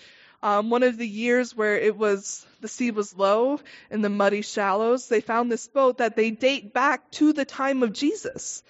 um, 0.43 0.69
one 0.69 0.83
of 0.83 0.97
the 0.97 1.07
years 1.07 1.55
where 1.55 1.77
it 1.77 1.95
was, 1.95 2.45
the 2.61 2.67
sea 2.67 2.91
was 2.91 3.15
low 3.15 3.59
in 3.89 4.01
the 4.01 4.09
muddy 4.09 4.41
shallows. 4.41 5.07
They 5.07 5.21
found 5.21 5.51
this 5.51 5.67
boat 5.67 5.99
that 5.99 6.15
they 6.15 6.31
date 6.31 6.73
back 6.73 7.11
to 7.11 7.31
the 7.31 7.45
time 7.45 7.83
of 7.83 7.93
Jesus. 7.93 8.63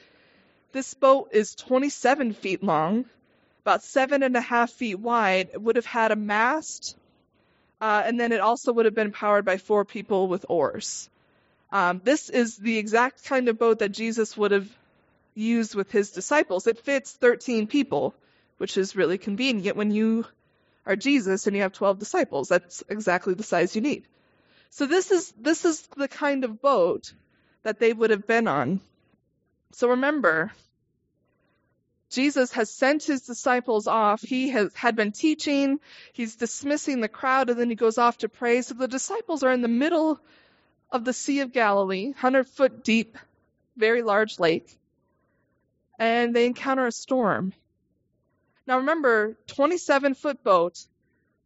This 0.73 0.93
boat 0.93 1.29
is 1.31 1.55
27 1.55 2.33
feet 2.33 2.63
long, 2.63 3.05
about 3.63 3.83
seven 3.83 4.21
and 4.21 4.35
a 4.35 4.41
half 4.41 4.71
feet 4.71 4.99
wide. 4.99 5.49
It 5.53 5.61
would 5.61 5.77
have 5.77 5.85
had 5.85 6.11
a 6.11 6.15
mast, 6.15 6.95
uh, 7.81 8.03
and 8.05 8.19
then 8.19 8.31
it 8.31 8.39
also 8.39 8.71
would 8.71 8.85
have 8.85 8.95
been 8.95 9.11
powered 9.11 9.43
by 9.43 9.57
four 9.57 9.83
people 9.83 10.27
with 10.27 10.45
oars. 10.47 11.09
Um, 11.71 12.01
this 12.03 12.29
is 12.29 12.57
the 12.57 12.77
exact 12.77 13.25
kind 13.25 13.47
of 13.49 13.57
boat 13.57 13.79
that 13.79 13.89
Jesus 13.89 14.37
would 14.37 14.51
have 14.51 14.69
used 15.33 15.73
with 15.73 15.91
his 15.91 16.11
disciples. 16.11 16.67
It 16.67 16.79
fits 16.79 17.11
13 17.13 17.67
people, 17.67 18.13
which 18.57 18.77
is 18.77 18.95
really 18.95 19.17
convenient 19.17 19.77
when 19.77 19.89
you 19.89 20.25
are 20.85 20.95
Jesus 20.95 21.47
and 21.47 21.55
you 21.55 21.63
have 21.63 21.73
12 21.73 21.97
disciples. 21.97 22.49
That's 22.49 22.83
exactly 22.87 23.33
the 23.33 23.43
size 23.43 23.75
you 23.75 23.81
need. 23.81 24.05
So 24.69 24.85
this 24.85 25.11
is 25.11 25.33
this 25.37 25.65
is 25.65 25.81
the 25.97 26.07
kind 26.07 26.43
of 26.43 26.61
boat 26.61 27.13
that 27.63 27.79
they 27.79 27.91
would 27.91 28.09
have 28.09 28.27
been 28.27 28.47
on. 28.47 28.79
So 29.73 29.89
remember, 29.89 30.51
Jesus 32.11 32.51
has 32.51 32.69
sent 32.69 33.03
his 33.03 33.21
disciples 33.21 33.87
off. 33.87 34.21
He 34.21 34.49
has, 34.49 34.73
had 34.75 34.97
been 34.97 35.13
teaching. 35.13 35.79
He's 36.11 36.35
dismissing 36.35 36.99
the 36.99 37.07
crowd 37.07 37.49
and 37.49 37.57
then 37.57 37.69
he 37.69 37.75
goes 37.75 37.97
off 37.97 38.17
to 38.19 38.29
pray. 38.29 38.61
So 38.61 38.73
the 38.73 38.87
disciples 38.87 39.43
are 39.43 39.51
in 39.51 39.61
the 39.61 39.69
middle 39.69 40.19
of 40.91 41.05
the 41.05 41.13
Sea 41.13 41.39
of 41.39 41.53
Galilee, 41.53 42.07
100 42.07 42.47
foot 42.47 42.83
deep, 42.83 43.17
very 43.77 44.01
large 44.01 44.39
lake, 44.39 44.77
and 45.97 46.35
they 46.35 46.45
encounter 46.45 46.85
a 46.85 46.91
storm. 46.91 47.53
Now 48.67 48.79
remember, 48.79 49.37
27 49.47 50.13
foot 50.13 50.43
boat, 50.43 50.85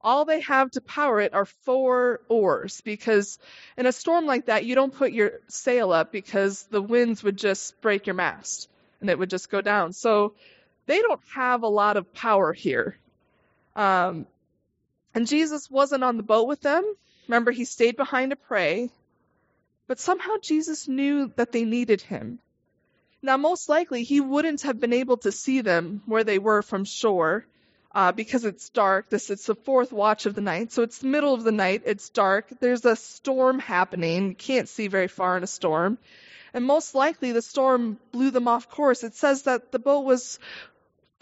all 0.02 0.26
they 0.26 0.42
have 0.42 0.72
to 0.72 0.82
power 0.82 1.20
it 1.22 1.34
are 1.34 1.46
four 1.46 2.22
oars 2.28 2.82
because 2.82 3.38
in 3.78 3.86
a 3.86 3.92
storm 3.92 4.26
like 4.26 4.48
that, 4.48 4.66
you 4.66 4.74
don't 4.74 4.94
put 4.94 5.12
your 5.12 5.42
sail 5.48 5.92
up 5.92 6.12
because 6.12 6.64
the 6.72 6.82
winds 6.82 7.24
would 7.24 7.38
just 7.38 7.80
break 7.82 8.08
your 8.08 8.16
mast 8.16 8.68
and 9.02 9.10
it 9.10 9.20
would 9.20 9.30
just 9.30 9.50
go 9.50 9.62
down. 9.62 9.94
So 9.94 10.34
they 10.86 11.02
don't 11.02 11.22
have 11.34 11.64
a 11.64 11.68
lot 11.68 11.98
of 11.98 12.14
power 12.14 12.54
here. 12.54 12.98
Um, 13.76 14.28
and 15.14 15.28
Jesus 15.28 15.70
wasn't 15.70 16.04
on 16.04 16.18
the 16.18 16.24
boat 16.24 16.48
with 16.48 16.62
them. 16.62 16.84
Remember, 17.28 17.52
he 17.52 17.66
stayed 17.66 17.98
behind 17.98 18.32
to 18.32 18.36
pray. 18.36 18.90
But 19.88 20.00
somehow 20.00 20.38
Jesus 20.42 20.88
knew 20.88 21.32
that 21.36 21.52
they 21.52 21.64
needed 21.64 22.02
him. 22.02 22.40
Now, 23.22 23.38
most 23.38 23.70
likely, 23.70 24.04
he 24.04 24.20
wouldn't 24.20 24.62
have 24.62 24.80
been 24.80 24.94
able 24.94 25.18
to 25.18 25.32
see 25.32 25.62
them 25.62 26.04
where 26.06 26.24
they 26.24 26.38
were 26.38 26.62
from 26.62 26.86
shore 26.86 27.46
uh, 27.96 28.12
because 28.12 28.46
it's 28.46 28.70
dark. 28.70 29.10
This 29.10 29.30
it's 29.30 29.46
the 29.46 29.56
fourth 29.56 29.92
watch 29.92 30.26
of 30.26 30.36
the 30.36 30.42
night, 30.42 30.74
so 30.74 30.84
it's 30.84 31.00
the 31.00 31.08
middle 31.08 31.34
of 31.34 31.44
the 31.44 31.52
night. 31.52 31.84
It's 31.86 32.10
dark. 32.10 32.48
There's 32.60 32.86
a 32.86 32.96
storm 32.96 33.58
happening. 33.58 34.28
You 34.28 34.36
can't 34.36 34.70
see 34.70 34.88
very 34.88 35.08
far 35.08 35.38
in 35.38 35.44
a 35.44 35.48
storm, 35.48 35.98
and 36.54 36.66
most 36.66 36.94
likely 36.94 37.32
the 37.32 37.42
storm 37.42 37.98
blew 38.12 38.32
them 38.32 38.48
off 38.48 38.70
course. 38.70 39.04
It 39.04 39.16
says 39.16 39.44
that 39.44 39.72
the 39.72 39.80
boat 39.80 40.04
was 40.04 40.40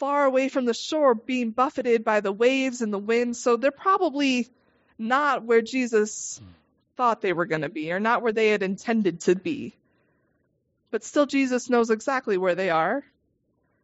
far 0.03 0.25
away 0.25 0.49
from 0.49 0.65
the 0.65 0.73
shore 0.73 1.15
being 1.15 1.51
buffeted 1.51 2.03
by 2.03 2.19
the 2.19 2.29
waves 2.29 2.81
and 2.81 2.91
the 2.91 2.99
wind. 2.99 3.37
So 3.37 3.55
they're 3.55 3.71
probably 3.71 4.49
not 4.97 5.45
where 5.45 5.61
Jesus 5.61 6.41
thought 6.97 7.21
they 7.21 7.31
were 7.31 7.45
going 7.45 7.61
to 7.61 7.69
be 7.69 7.89
or 7.93 8.01
not 8.01 8.21
where 8.21 8.33
they 8.33 8.49
had 8.49 8.63
intended 8.63 9.21
to 9.21 9.33
be. 9.33 9.73
But 10.91 11.05
still, 11.05 11.25
Jesus 11.25 11.69
knows 11.69 11.89
exactly 11.89 12.37
where 12.37 12.53
they 12.53 12.69
are. 12.69 13.01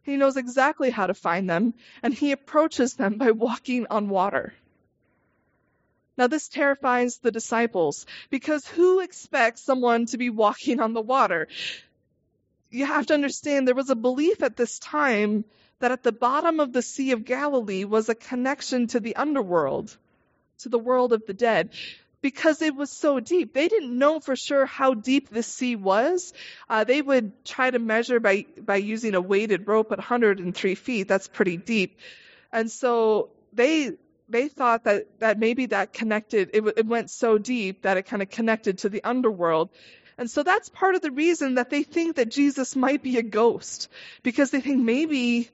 He 0.04 0.18
knows 0.18 0.36
exactly 0.36 0.90
how 0.90 1.08
to 1.08 1.14
find 1.14 1.50
them, 1.50 1.74
and 2.04 2.14
he 2.14 2.34
approaches 2.34 2.96
them 2.96 3.18
by 3.18 3.32
walking 3.32 3.88
on 3.90 4.10
water. 4.10 4.54
Now, 6.18 6.28
this 6.28 6.50
terrifies 6.50 7.20
the 7.20 7.32
disciples 7.32 8.06
because 8.30 8.68
who 8.68 9.00
expects 9.00 9.62
someone 9.62 10.06
to 10.08 10.18
be 10.18 10.30
walking 10.30 10.82
on 10.82 10.92
the 10.92 11.02
water? 11.02 11.48
You 12.70 12.86
have 12.88 13.06
to 13.06 13.14
understand 13.14 13.66
there 13.66 13.74
was 13.74 13.90
a 13.90 13.96
belief 13.96 14.44
at 14.44 14.58
this 14.58 14.80
time 14.80 15.46
that 15.80 15.92
at 15.92 16.04
the 16.04 16.12
bottom 16.12 16.60
of 16.60 16.74
the 16.74 16.82
Sea 16.82 17.12
of 17.12 17.26
Galilee 17.26 17.86
was 17.86 18.10
a 18.10 18.16
connection 18.16 18.88
to 18.88 19.00
the 19.00 19.16
underworld, 19.16 19.96
to 20.60 20.70
the 20.70 20.80
world 20.80 21.14
of 21.14 21.26
the 21.26 21.34
dead. 21.34 21.70
Because 22.22 22.62
it 22.62 22.76
was 22.76 22.90
so 22.90 23.22
deep. 23.22 23.54
They 23.54 23.70
didn't 23.70 23.98
know 23.98 24.20
for 24.20 24.36
sure 24.36 24.66
how 24.66 24.94
deep 24.94 25.30
the 25.30 25.42
sea 25.42 25.78
was. 25.78 26.34
Uh, 26.70 26.84
they 26.84 27.02
would 27.02 27.46
try 27.46 27.72
to 27.72 27.80
measure 27.80 28.20
by, 28.20 28.46
by 28.60 28.76
using 28.76 29.16
a 29.16 29.22
weighted 29.22 29.66
rope 29.66 29.94
at 29.94 30.00
103 30.00 30.76
feet. 30.76 31.08
That's 31.08 31.30
pretty 31.30 31.56
deep. 31.56 31.98
And 32.52 32.70
so 32.70 33.30
they, 33.54 33.94
they 34.28 34.50
thought 34.50 34.84
that, 34.84 35.20
that 35.20 35.40
maybe 35.40 35.68
that 35.68 35.94
connected, 35.94 36.50
it, 36.54 36.64
it 36.76 36.86
went 36.86 37.10
so 37.10 37.38
deep 37.38 37.84
that 37.84 37.96
it 37.96 38.04
kind 38.04 38.22
of 38.22 38.30
connected 38.30 38.80
to 38.80 38.90
the 38.90 39.04
underworld. 39.06 39.70
And 40.18 40.30
so 40.30 40.44
that's 40.44 40.68
part 40.68 40.96
of 40.96 41.02
the 41.02 41.12
reason 41.12 41.56
that 41.56 41.70
they 41.70 41.84
think 41.84 42.18
that 42.18 42.30
Jesus 42.30 42.76
might 42.76 43.02
be 43.02 43.18
a 43.18 43.24
ghost, 43.24 43.90
because 44.22 44.52
they 44.52 44.60
think 44.60 44.84
maybe 44.84 45.50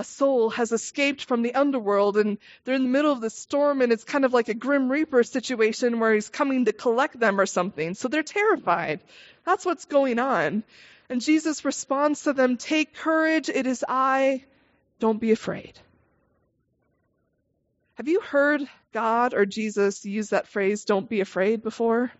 a 0.00 0.04
soul 0.04 0.48
has 0.48 0.72
escaped 0.72 1.26
from 1.26 1.42
the 1.42 1.54
underworld 1.54 2.16
and 2.16 2.38
they're 2.64 2.74
in 2.74 2.84
the 2.84 2.88
middle 2.88 3.12
of 3.12 3.20
the 3.20 3.28
storm 3.28 3.82
and 3.82 3.92
it's 3.92 4.02
kind 4.02 4.24
of 4.24 4.32
like 4.32 4.48
a 4.48 4.54
grim 4.54 4.90
reaper 4.90 5.22
situation 5.22 6.00
where 6.00 6.14
he's 6.14 6.30
coming 6.30 6.64
to 6.64 6.72
collect 6.72 7.20
them 7.20 7.38
or 7.38 7.44
something. 7.44 7.92
So 7.92 8.08
they're 8.08 8.22
terrified. 8.22 9.00
That's 9.44 9.66
what's 9.66 9.84
going 9.84 10.18
on. 10.18 10.64
And 11.10 11.20
Jesus 11.20 11.66
responds 11.66 12.22
to 12.22 12.32
them, 12.32 12.56
take 12.56 12.94
courage. 12.94 13.50
It 13.50 13.66
is 13.66 13.84
I. 13.86 14.42
Don't 15.00 15.20
be 15.20 15.32
afraid. 15.32 15.78
Have 17.96 18.08
you 18.08 18.22
heard 18.22 18.62
God 18.94 19.34
or 19.34 19.44
Jesus 19.44 20.06
use 20.06 20.30
that 20.30 20.48
phrase, 20.48 20.86
don't 20.86 21.10
be 21.10 21.20
afraid 21.20 21.62
before? 21.62 22.10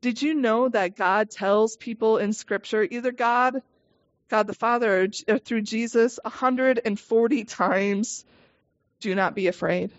Did 0.00 0.20
you 0.22 0.34
know 0.34 0.68
that 0.68 0.96
God 0.96 1.30
tells 1.30 1.76
people 1.76 2.18
in 2.18 2.32
scripture, 2.32 2.82
either 2.82 3.12
God 3.12 3.62
God 4.28 4.46
the 4.46 4.54
Father 4.54 5.08
uh, 5.26 5.38
through 5.38 5.62
Jesus 5.62 6.18
140 6.22 7.44
times, 7.44 8.24
do 9.00 9.14
not 9.14 9.34
be 9.34 9.46
afraid. 9.46 9.90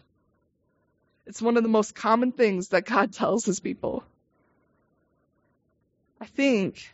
It's 1.26 1.42
one 1.42 1.58
of 1.58 1.64
the 1.64 1.70
most 1.70 1.96
common 1.96 2.32
things 2.32 2.70
that 2.70 2.86
God 2.86 3.14
tells 3.22 3.46
his 3.46 3.60
people. 3.60 4.04
I 6.22 6.26
think 6.26 6.94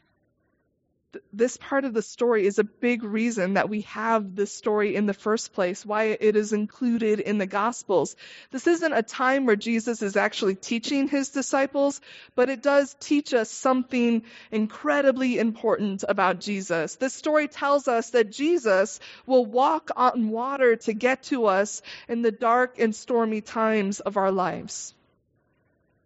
this 1.33 1.57
part 1.57 1.85
of 1.85 1.93
the 1.93 2.01
story 2.01 2.45
is 2.45 2.59
a 2.59 2.63
big 2.63 3.03
reason 3.03 3.53
that 3.53 3.69
we 3.69 3.81
have 3.81 4.35
this 4.35 4.53
story 4.53 4.95
in 4.95 5.05
the 5.05 5.13
first 5.13 5.53
place, 5.53 5.85
why 5.85 6.17
it 6.19 6.35
is 6.35 6.53
included 6.53 7.19
in 7.19 7.37
the 7.37 7.45
Gospels. 7.45 8.15
This 8.51 8.67
isn't 8.67 8.93
a 8.93 9.03
time 9.03 9.45
where 9.45 9.55
Jesus 9.55 10.01
is 10.01 10.15
actually 10.15 10.55
teaching 10.55 11.07
his 11.07 11.29
disciples, 11.29 12.01
but 12.35 12.49
it 12.49 12.61
does 12.61 12.95
teach 12.99 13.33
us 13.33 13.49
something 13.49 14.23
incredibly 14.51 15.39
important 15.39 16.03
about 16.07 16.39
Jesus. 16.39 16.95
This 16.95 17.13
story 17.13 17.47
tells 17.47 17.87
us 17.87 18.11
that 18.11 18.31
Jesus 18.31 18.99
will 19.25 19.45
walk 19.45 19.91
on 19.95 20.29
water 20.29 20.75
to 20.75 20.93
get 20.93 21.23
to 21.23 21.45
us 21.45 21.81
in 22.07 22.21
the 22.21 22.31
dark 22.31 22.79
and 22.79 22.95
stormy 22.95 23.41
times 23.41 23.99
of 23.99 24.17
our 24.17 24.31
lives 24.31 24.93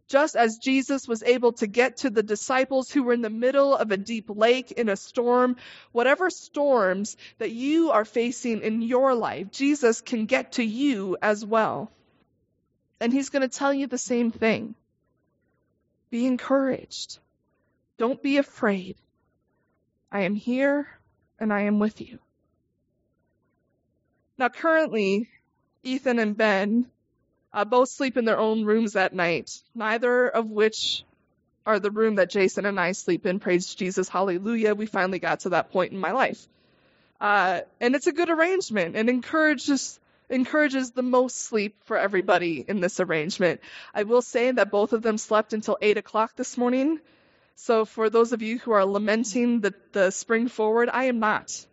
just 0.09 0.35
as 0.35 0.57
Jesus 0.57 1.07
was 1.07 1.21
able 1.21 1.53
to 1.53 1.67
get 1.67 1.97
to 1.97 2.09
the 2.09 2.23
disciples 2.23 2.91
who 2.91 3.03
were 3.03 3.13
in 3.13 3.21
the 3.21 3.29
middle 3.29 3.75
of 3.75 3.91
a 3.91 3.97
deep 3.97 4.29
lake 4.29 4.71
in 4.71 4.89
a 4.89 4.95
storm, 4.95 5.55
whatever 5.91 6.31
storms 6.31 7.15
that 7.37 7.51
you 7.51 7.91
are 7.91 8.05
facing 8.05 8.61
in 8.61 8.81
your 8.81 9.13
life, 9.13 9.51
Jesus 9.51 10.01
can 10.01 10.25
get 10.25 10.53
to 10.53 10.63
you 10.63 11.15
as 11.21 11.45
well. 11.45 11.91
And 12.99 13.13
he's 13.13 13.29
going 13.29 13.43
to 13.43 13.57
tell 13.57 13.73
you 13.73 13.85
the 13.85 13.99
same 13.99 14.31
thing. 14.31 14.73
Be 16.09 16.25
encouraged. 16.25 17.19
Don't 17.99 18.21
be 18.21 18.37
afraid. 18.37 18.97
I 20.11 20.21
am 20.21 20.33
here 20.33 20.87
and 21.39 21.53
I 21.53 21.61
am 21.61 21.77
with 21.77 22.01
you. 22.01 22.17
Now, 24.39 24.49
currently, 24.49 25.29
Ethan 25.83 26.17
and 26.17 26.35
Ben 26.35 26.87
uh, 27.53 27.65
both 27.65 27.89
sleep 27.89 28.17
in 28.17 28.25
their 28.25 28.37
own 28.37 28.63
rooms 28.65 28.95
at 28.95 29.13
night, 29.13 29.61
neither 29.73 30.27
of 30.27 30.49
which 30.49 31.03
are 31.65 31.79
the 31.79 31.91
room 31.91 32.15
that 32.15 32.29
Jason 32.29 32.65
and 32.65 32.79
I 32.79 32.93
sleep 32.93 33.25
in. 33.25 33.39
Praise 33.39 33.75
Jesus, 33.75 34.09
hallelujah. 34.09 34.75
We 34.75 34.85
finally 34.85 35.19
got 35.19 35.41
to 35.41 35.49
that 35.49 35.71
point 35.71 35.91
in 35.91 35.99
my 35.99 36.11
life. 36.11 36.47
Uh, 37.19 37.61
and 37.81 37.95
it's 37.95 38.07
a 38.07 38.13
good 38.13 38.29
arrangement 38.29 38.95
and 38.95 39.09
encourages 39.09 39.99
encourages 40.29 40.91
the 40.91 41.01
most 41.01 41.37
sleep 41.37 41.75
for 41.85 41.97
everybody 41.97 42.63
in 42.67 42.79
this 42.79 42.99
arrangement. 42.99 43.61
I 43.95 44.03
will 44.03 44.21
say 44.21 44.51
that 44.51 44.69
both 44.69 44.93
of 44.93 45.01
them 45.01 45.17
slept 45.17 45.53
until 45.53 45.77
eight 45.81 45.97
o'clock 45.97 46.35
this 46.35 46.55
morning. 46.55 46.99
So 47.55 47.83
for 47.83 48.11
those 48.11 48.31
of 48.31 48.43
you 48.43 48.59
who 48.59 48.71
are 48.71 48.85
lamenting 48.85 49.61
the, 49.61 49.73
the 49.91 50.11
spring 50.11 50.47
forward, 50.47 50.87
I 50.91 51.05
am 51.05 51.19
not. 51.19 51.65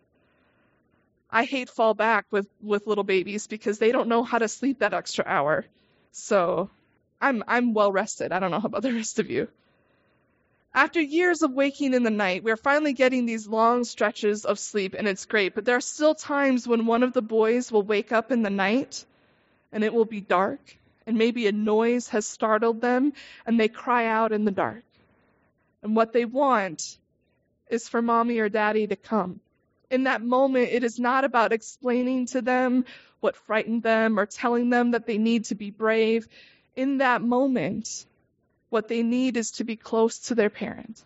I 1.29 1.43
hate 1.43 1.69
fall 1.69 1.93
back 1.93 2.25
with, 2.31 2.47
with 2.61 2.87
little 2.87 3.03
babies 3.03 3.47
because 3.47 3.79
they 3.79 3.91
don't 3.91 4.07
know 4.07 4.23
how 4.23 4.37
to 4.37 4.47
sleep 4.47 4.79
that 4.79 4.93
extra 4.93 5.25
hour. 5.27 5.65
So 6.11 6.69
I'm 7.19 7.43
I'm 7.47 7.73
well 7.73 7.91
rested. 7.91 8.31
I 8.31 8.39
don't 8.39 8.51
know 8.51 8.61
about 8.63 8.81
the 8.81 8.93
rest 9.01 9.19
of 9.19 9.29
you. 9.29 9.47
After 10.73 11.01
years 11.01 11.41
of 11.41 11.51
waking 11.51 11.93
in 11.93 12.03
the 12.03 12.11
night, 12.11 12.43
we're 12.43 12.55
finally 12.55 12.93
getting 12.93 13.25
these 13.25 13.47
long 13.47 13.83
stretches 13.83 14.45
of 14.45 14.59
sleep 14.59 14.95
and 14.97 15.07
it's 15.07 15.25
great, 15.25 15.55
but 15.55 15.65
there 15.65 15.75
are 15.75 15.81
still 15.81 16.13
times 16.13 16.67
when 16.67 16.85
one 16.85 17.03
of 17.03 17.13
the 17.13 17.21
boys 17.21 17.71
will 17.71 17.81
wake 17.81 18.11
up 18.11 18.31
in 18.31 18.43
the 18.43 18.49
night 18.49 19.03
and 19.71 19.83
it 19.83 19.93
will 19.93 20.05
be 20.05 20.21
dark 20.21 20.77
and 21.07 21.17
maybe 21.17 21.47
a 21.47 21.51
noise 21.51 22.09
has 22.09 22.27
startled 22.27 22.79
them 22.79 23.13
and 23.45 23.59
they 23.59 23.67
cry 23.67 24.05
out 24.05 24.31
in 24.31 24.45
the 24.45 24.51
dark. 24.51 24.83
And 25.81 25.95
what 25.95 26.13
they 26.13 26.25
want 26.25 26.97
is 27.69 27.89
for 27.89 28.01
mommy 28.01 28.39
or 28.39 28.49
daddy 28.49 28.87
to 28.87 28.95
come 28.95 29.39
in 29.89 30.03
that 30.03 30.21
moment, 30.21 30.69
it 30.71 30.83
is 30.83 30.99
not 30.99 31.23
about 31.23 31.53
explaining 31.53 32.25
to 32.27 32.41
them 32.41 32.85
what 33.19 33.35
frightened 33.35 33.83
them 33.83 34.19
or 34.19 34.25
telling 34.25 34.69
them 34.69 34.91
that 34.91 35.05
they 35.05 35.17
need 35.17 35.45
to 35.45 35.55
be 35.55 35.71
brave. 35.71 36.27
In 36.75 36.97
that 36.97 37.21
moment, 37.21 38.05
what 38.69 38.87
they 38.87 39.01
need 39.01 39.37
is 39.37 39.51
to 39.51 39.63
be 39.63 39.75
close 39.75 40.19
to 40.19 40.35
their 40.35 40.49
parent, 40.49 41.03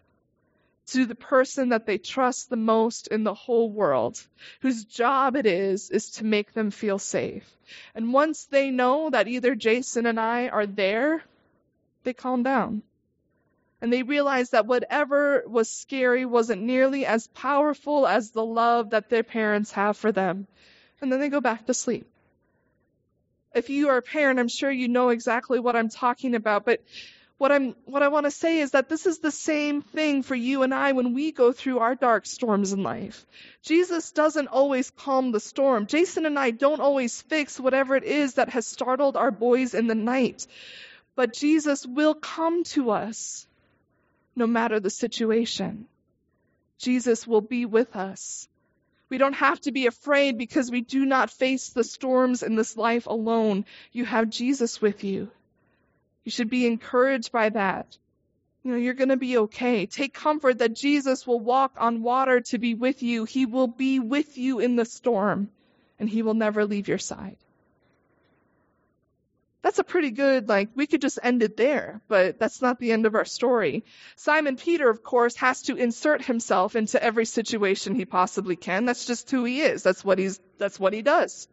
to 0.88 1.06
the 1.06 1.16
person 1.16 1.70
that 1.70 1.86
they 1.86 1.98
trust 1.98 2.50
the 2.50 2.58
most 2.58 3.08
in 3.08 3.24
the 3.24 3.34
whole 3.34 3.70
world, 3.70 4.22
whose 4.62 4.84
job 4.84 5.36
it 5.36 5.46
is, 5.46 5.90
is 5.90 6.10
to 6.12 6.26
make 6.26 6.54
them 6.54 6.72
feel 6.72 7.00
safe. 7.00 7.50
And 7.96 8.12
once 8.12 8.46
they 8.46 8.72
know 8.72 9.10
that 9.12 9.28
either 9.28 9.56
Jason 9.56 10.06
and 10.06 10.20
I 10.20 10.50
are 10.50 10.66
there, 10.66 11.24
they 12.04 12.14
calm 12.14 12.44
down 12.44 12.82
and 13.82 13.92
they 13.92 14.04
realized 14.04 14.52
that 14.52 14.68
whatever 14.68 15.44
was 15.48 15.70
scary 15.70 16.26
wasn't 16.26 16.62
nearly 16.62 17.06
as 17.06 17.28
powerful 17.28 18.06
as 18.06 18.30
the 18.30 18.46
love 18.46 18.92
that 18.92 19.10
their 19.10 19.24
parents 19.24 19.72
have 19.72 19.98
for 19.98 20.12
them. 20.12 20.48
And 21.02 21.12
then 21.12 21.20
they 21.20 21.30
go 21.30 21.42
back 21.42 21.66
to 21.66 21.74
sleep. 21.74 22.08
If 23.56 23.70
you 23.70 23.90
are 23.90 23.98
a 23.98 24.04
parent, 24.04 24.40
I'm 24.40 24.48
sure 24.48 24.72
you 24.72 24.88
know 24.88 25.10
exactly 25.10 25.60
what 25.60 25.76
I'm 25.76 25.90
talking 25.90 26.36
about, 26.36 26.64
but 26.64 26.82
what 27.40 27.52
I'm 27.52 27.76
what 27.86 28.04
I 28.04 28.10
want 28.10 28.28
to 28.28 28.32
say 28.32 28.60
is 28.60 28.72
that 28.72 28.88
this 28.88 29.08
is 29.08 29.18
the 29.18 29.32
same 29.32 29.82
thing 29.82 30.22
for 30.22 30.36
you 30.36 30.62
and 30.62 30.72
I 30.72 30.92
when 30.92 31.16
we 31.16 31.32
go 31.32 31.52
through 31.52 31.80
our 31.80 31.96
dark 31.96 32.28
storms 32.28 32.72
in 32.72 32.84
life. 32.84 33.26
Jesus 33.64 34.12
doesn't 34.12 34.48
always 34.48 34.92
calm 34.92 35.32
the 35.32 35.40
storm. 35.40 35.88
Jason 35.88 36.28
and 36.28 36.38
I 36.38 36.52
don't 36.52 36.80
always 36.80 37.20
fix 37.24 37.60
whatever 37.60 37.96
it 37.96 38.04
is 38.04 38.36
that 38.36 38.50
has 38.50 38.68
startled 38.68 39.18
our 39.18 39.32
boys 39.32 39.74
in 39.74 39.88
the 39.88 39.96
night. 39.96 40.46
But 41.16 41.34
Jesus 41.34 41.84
will 41.84 42.14
come 42.14 42.64
to 42.76 42.92
us 42.92 43.48
no 44.36 44.48
matter 44.48 44.80
the 44.80 44.90
situation. 44.90 45.88
Jesus 46.78 47.28
will 47.28 47.42
be 47.42 47.66
with 47.66 47.96
us. 47.96 48.48
We 49.10 49.18
don't 49.18 49.34
have 49.34 49.60
to 49.62 49.72
be 49.72 49.88
afraid 49.88 50.38
because 50.38 50.72
we 50.72 50.82
do 50.82 51.06
not 51.06 51.30
face 51.30 51.70
the 51.70 51.84
storms 51.84 52.44
in 52.44 52.56
this 52.56 52.78
life 52.78 53.08
alone. 53.08 53.66
You 53.92 54.06
have 54.06 54.30
Jesus 54.30 54.82
with 54.82 55.04
you. 55.04 55.30
You 56.24 56.32
should 56.32 56.50
be 56.50 56.66
encouraged 56.66 57.32
by 57.32 57.50
that. 57.50 57.98
You 58.64 58.72
know, 58.72 58.78
you're 58.78 58.94
going 58.94 59.10
to 59.10 59.18
be 59.18 59.38
okay. 59.38 59.86
Take 59.86 60.14
comfort 60.14 60.60
that 60.60 60.76
Jesus 60.76 61.28
will 61.28 61.40
walk 61.40 61.74
on 61.78 62.04
water 62.04 62.42
to 62.42 62.58
be 62.58 62.74
with 62.74 63.04
you. 63.04 63.26
He 63.26 63.46
will 63.46 63.68
be 63.68 64.00
with 64.00 64.38
you 64.38 64.60
in 64.60 64.76
the 64.76 64.86
storm 64.86 65.50
and 66.00 66.08
he 66.08 66.22
will 66.22 66.36
never 66.36 66.66
leave 66.66 66.88
your 66.88 67.00
side 67.00 67.38
that's 69.72 69.80
a 69.80 69.84
pretty 69.86 70.12
good, 70.12 70.50
like, 70.50 70.68
we 70.76 70.86
could 70.86 71.00
just 71.00 71.18
end 71.24 71.42
it 71.42 71.56
there, 71.56 72.02
but 72.10 72.38
that's 72.38 72.62
not 72.62 72.78
the 72.78 72.92
end 72.92 73.06
of 73.06 73.16
our 73.16 73.24
story. 73.24 73.86
Simon 74.18 74.58
Peter, 74.58 74.90
of 74.90 75.02
course, 75.02 75.38
has 75.38 75.62
to 75.62 75.78
insert 75.78 76.22
himself 76.22 76.76
into 76.76 77.02
every 77.02 77.24
situation 77.24 77.96
he 77.96 78.04
possibly 78.04 78.58
can. 78.58 78.84
That's 78.84 79.06
just 79.06 79.32
who 79.32 79.46
he 79.46 79.62
is. 79.62 79.82
That's 79.82 80.04
what 80.04 80.20
he's, 80.20 80.42
that's 80.58 80.78
what 80.78 80.92
he 80.92 81.02
does. 81.02 81.48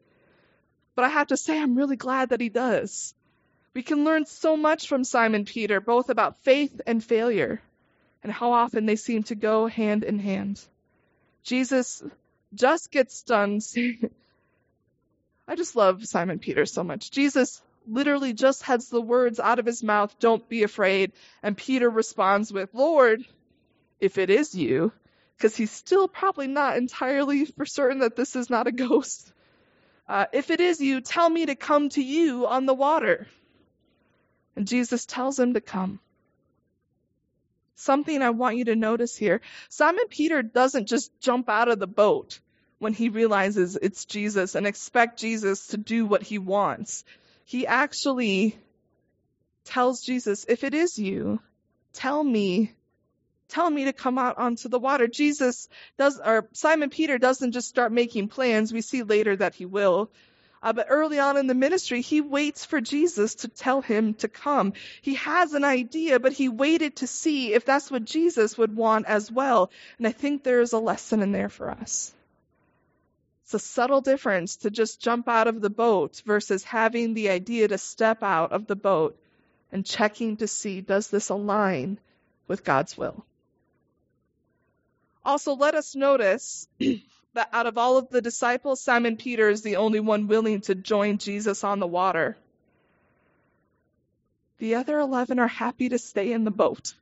But 0.96 1.04
I 1.04 1.10
have 1.10 1.28
to 1.28 1.36
say, 1.36 1.56
I'm 1.56 1.76
really 1.76 1.94
glad 1.94 2.30
that 2.30 2.40
he 2.40 2.48
does. 2.48 3.14
We 3.72 3.84
can 3.84 4.04
learn 4.04 4.26
so 4.26 4.56
much 4.56 4.88
from 4.88 5.04
Simon 5.04 5.44
Peter, 5.44 5.80
both 5.80 6.10
about 6.10 6.42
faith 6.42 6.80
and 6.88 7.04
failure, 7.04 7.62
and 8.24 8.32
how 8.32 8.50
often 8.50 8.84
they 8.84 8.96
seem 8.96 9.22
to 9.24 9.36
go 9.36 9.68
hand 9.68 10.02
in 10.02 10.18
hand. 10.18 10.60
Jesus 11.44 12.02
just 12.52 12.90
gets 12.90 13.22
done 13.22 13.60
I 15.46 15.54
just 15.54 15.76
love 15.76 16.04
Simon 16.04 16.40
Peter 16.40 16.66
so 16.66 16.82
much. 16.82 17.12
Jesus 17.12 17.62
literally 17.88 18.32
just 18.32 18.64
has 18.64 18.88
the 18.88 19.00
words 19.00 19.40
out 19.40 19.58
of 19.58 19.66
his 19.66 19.82
mouth, 19.82 20.14
don't 20.18 20.48
be 20.48 20.62
afraid. 20.62 21.12
And 21.42 21.56
Peter 21.56 21.88
responds 21.88 22.52
with, 22.52 22.74
Lord, 22.74 23.24
if 24.00 24.18
it 24.18 24.30
is 24.30 24.54
you, 24.54 24.92
because 25.36 25.56
he's 25.56 25.70
still 25.70 26.08
probably 26.08 26.46
not 26.46 26.76
entirely 26.76 27.44
for 27.44 27.64
certain 27.64 28.00
that 28.00 28.16
this 28.16 28.36
is 28.36 28.50
not 28.50 28.66
a 28.66 28.72
ghost. 28.86 29.32
Uh, 30.08 30.26
if 30.32 30.50
it 30.50 30.60
is 30.60 30.80
you, 30.80 31.00
tell 31.00 31.28
me 31.28 31.46
to 31.46 31.54
come 31.54 31.88
to 31.90 32.02
you 32.02 32.46
on 32.46 32.66
the 32.66 32.74
water. 32.74 33.26
And 34.56 34.66
Jesus 34.66 35.06
tells 35.06 35.38
him 35.38 35.54
to 35.54 35.60
come. 35.60 36.00
Something 37.74 38.22
I 38.22 38.30
want 38.30 38.56
you 38.56 38.64
to 38.66 38.74
notice 38.74 39.16
here 39.16 39.40
Simon 39.68 40.06
Peter 40.08 40.42
doesn't 40.42 40.86
just 40.86 41.12
jump 41.20 41.48
out 41.48 41.68
of 41.68 41.78
the 41.78 41.86
boat 41.86 42.40
when 42.78 42.92
he 42.92 43.08
realizes 43.08 43.78
it's 43.80 44.04
Jesus 44.04 44.56
and 44.56 44.66
expect 44.66 45.20
Jesus 45.20 45.68
to 45.68 45.76
do 45.76 46.04
what 46.04 46.22
he 46.22 46.38
wants 46.38 47.04
he 47.48 47.66
actually 47.66 48.54
tells 49.64 50.02
Jesus, 50.02 50.44
if 50.50 50.64
it 50.64 50.74
is 50.74 50.98
you, 50.98 51.40
tell 51.94 52.22
me, 52.22 52.74
tell 53.48 53.70
me 53.70 53.86
to 53.86 53.94
come 53.94 54.18
out 54.18 54.36
onto 54.36 54.68
the 54.68 54.78
water. 54.78 55.06
Jesus 55.06 55.70
does, 55.96 56.20
or 56.22 56.46
Simon 56.52 56.90
Peter 56.90 57.16
doesn't 57.16 57.52
just 57.52 57.66
start 57.66 57.90
making 57.90 58.28
plans. 58.28 58.70
We 58.70 58.82
see 58.82 59.02
later 59.02 59.34
that 59.34 59.54
he 59.54 59.64
will. 59.64 60.10
Uh, 60.62 60.74
but 60.74 60.88
early 60.90 61.20
on 61.20 61.38
in 61.38 61.46
the 61.46 61.54
ministry, 61.54 62.02
he 62.02 62.20
waits 62.20 62.66
for 62.66 62.82
Jesus 62.82 63.36
to 63.36 63.48
tell 63.48 63.80
him 63.80 64.12
to 64.16 64.28
come. 64.28 64.74
He 65.00 65.14
has 65.14 65.54
an 65.54 65.64
idea, 65.64 66.20
but 66.20 66.34
he 66.34 66.50
waited 66.50 66.96
to 66.96 67.06
see 67.06 67.54
if 67.54 67.64
that's 67.64 67.90
what 67.90 68.04
Jesus 68.04 68.58
would 68.58 68.76
want 68.76 69.06
as 69.06 69.32
well. 69.32 69.70
And 69.96 70.06
I 70.06 70.12
think 70.12 70.42
there 70.42 70.60
is 70.60 70.74
a 70.74 70.78
lesson 70.78 71.22
in 71.22 71.32
there 71.32 71.48
for 71.48 71.70
us. 71.70 72.12
It's 73.48 73.54
a 73.54 73.58
subtle 73.58 74.02
difference 74.02 74.56
to 74.56 74.70
just 74.70 75.00
jump 75.00 75.26
out 75.26 75.48
of 75.48 75.62
the 75.62 75.70
boat 75.70 76.20
versus 76.26 76.62
having 76.64 77.14
the 77.14 77.30
idea 77.30 77.66
to 77.66 77.78
step 77.78 78.22
out 78.22 78.52
of 78.52 78.66
the 78.66 78.76
boat 78.76 79.18
and 79.72 79.86
checking 79.86 80.36
to 80.36 80.46
see 80.46 80.82
does 80.82 81.08
this 81.08 81.30
align 81.30 81.98
with 82.46 82.62
God's 82.62 82.98
will. 82.98 83.24
Also, 85.24 85.54
let 85.54 85.74
us 85.74 85.96
notice 85.96 86.68
that 87.32 87.48
out 87.50 87.64
of 87.64 87.78
all 87.78 87.96
of 87.96 88.10
the 88.10 88.20
disciples, 88.20 88.82
Simon 88.82 89.16
Peter 89.16 89.48
is 89.48 89.62
the 89.62 89.76
only 89.76 90.00
one 90.00 90.26
willing 90.26 90.60
to 90.60 90.74
join 90.74 91.16
Jesus 91.16 91.64
on 91.64 91.78
the 91.78 91.86
water. 91.86 92.36
The 94.58 94.74
other 94.74 94.98
11 94.98 95.38
are 95.38 95.48
happy 95.48 95.88
to 95.88 95.98
stay 95.98 96.32
in 96.32 96.44
the 96.44 96.50
boat. 96.50 96.92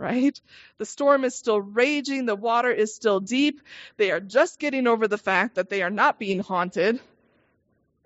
Right? 0.00 0.40
The 0.78 0.86
storm 0.86 1.24
is 1.24 1.34
still 1.34 1.60
raging, 1.60 2.26
the 2.26 2.34
water 2.34 2.70
is 2.70 2.94
still 2.94 3.20
deep. 3.20 3.60
They 3.96 4.10
are 4.10 4.20
just 4.20 4.58
getting 4.58 4.86
over 4.86 5.06
the 5.06 5.18
fact 5.18 5.56
that 5.56 5.68
they 5.68 5.82
are 5.82 5.90
not 5.90 6.18
being 6.18 6.40
haunted 6.40 6.98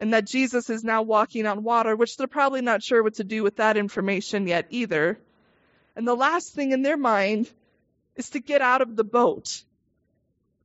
and 0.01 0.13
that 0.13 0.27
Jesus 0.27 0.69
is 0.71 0.85
now 0.85 1.03
walking 1.03 1.47
on 1.47 1.63
water, 1.63 1.95
which 1.95 2.17
they're 2.17 2.27
probably 2.27 2.61
not 2.61 2.83
sure 2.83 3.03
what 3.03 3.15
to 3.15 3.25
do 3.25 3.43
with 3.43 3.57
that 3.57 3.77
information 3.77 4.47
yet 4.47 4.67
either. 4.71 5.19
And 5.97 6.07
the 6.07 6.17
last 6.17 6.53
thing 6.53 6.73
in 6.73 6.83
their 6.83 6.97
mind 6.97 7.49
is 8.17 8.31
to 8.31 8.41
get 8.41 8.61
out 8.61 8.83
of 8.83 8.97
the 8.97 9.05
boat. 9.05 9.63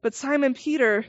But 0.02 0.16
Simon 0.16 0.56
Peter, 0.56 1.06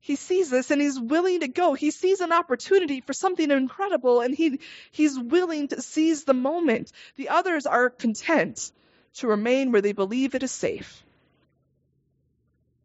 he 0.00 0.16
sees 0.16 0.50
this 0.50 0.70
and 0.70 0.80
he's 0.80 1.00
willing 1.00 1.40
to 1.40 1.48
go. 1.48 1.72
He 1.72 1.90
sees 1.90 2.20
an 2.20 2.32
opportunity 2.32 3.00
for 3.00 3.12
something 3.12 3.50
incredible 3.50 4.20
and 4.20 4.34
he, 4.34 4.60
he's 4.90 5.18
willing 5.18 5.68
to 5.68 5.80
seize 5.80 6.24
the 6.24 6.34
moment. 6.34 6.92
The 7.16 7.30
others 7.30 7.66
are 7.66 7.90
content 7.90 8.72
to 9.14 9.26
remain 9.26 9.72
where 9.72 9.82
they 9.82 9.92
believe 9.92 10.34
it 10.34 10.42
is 10.42 10.52
safe. 10.52 11.02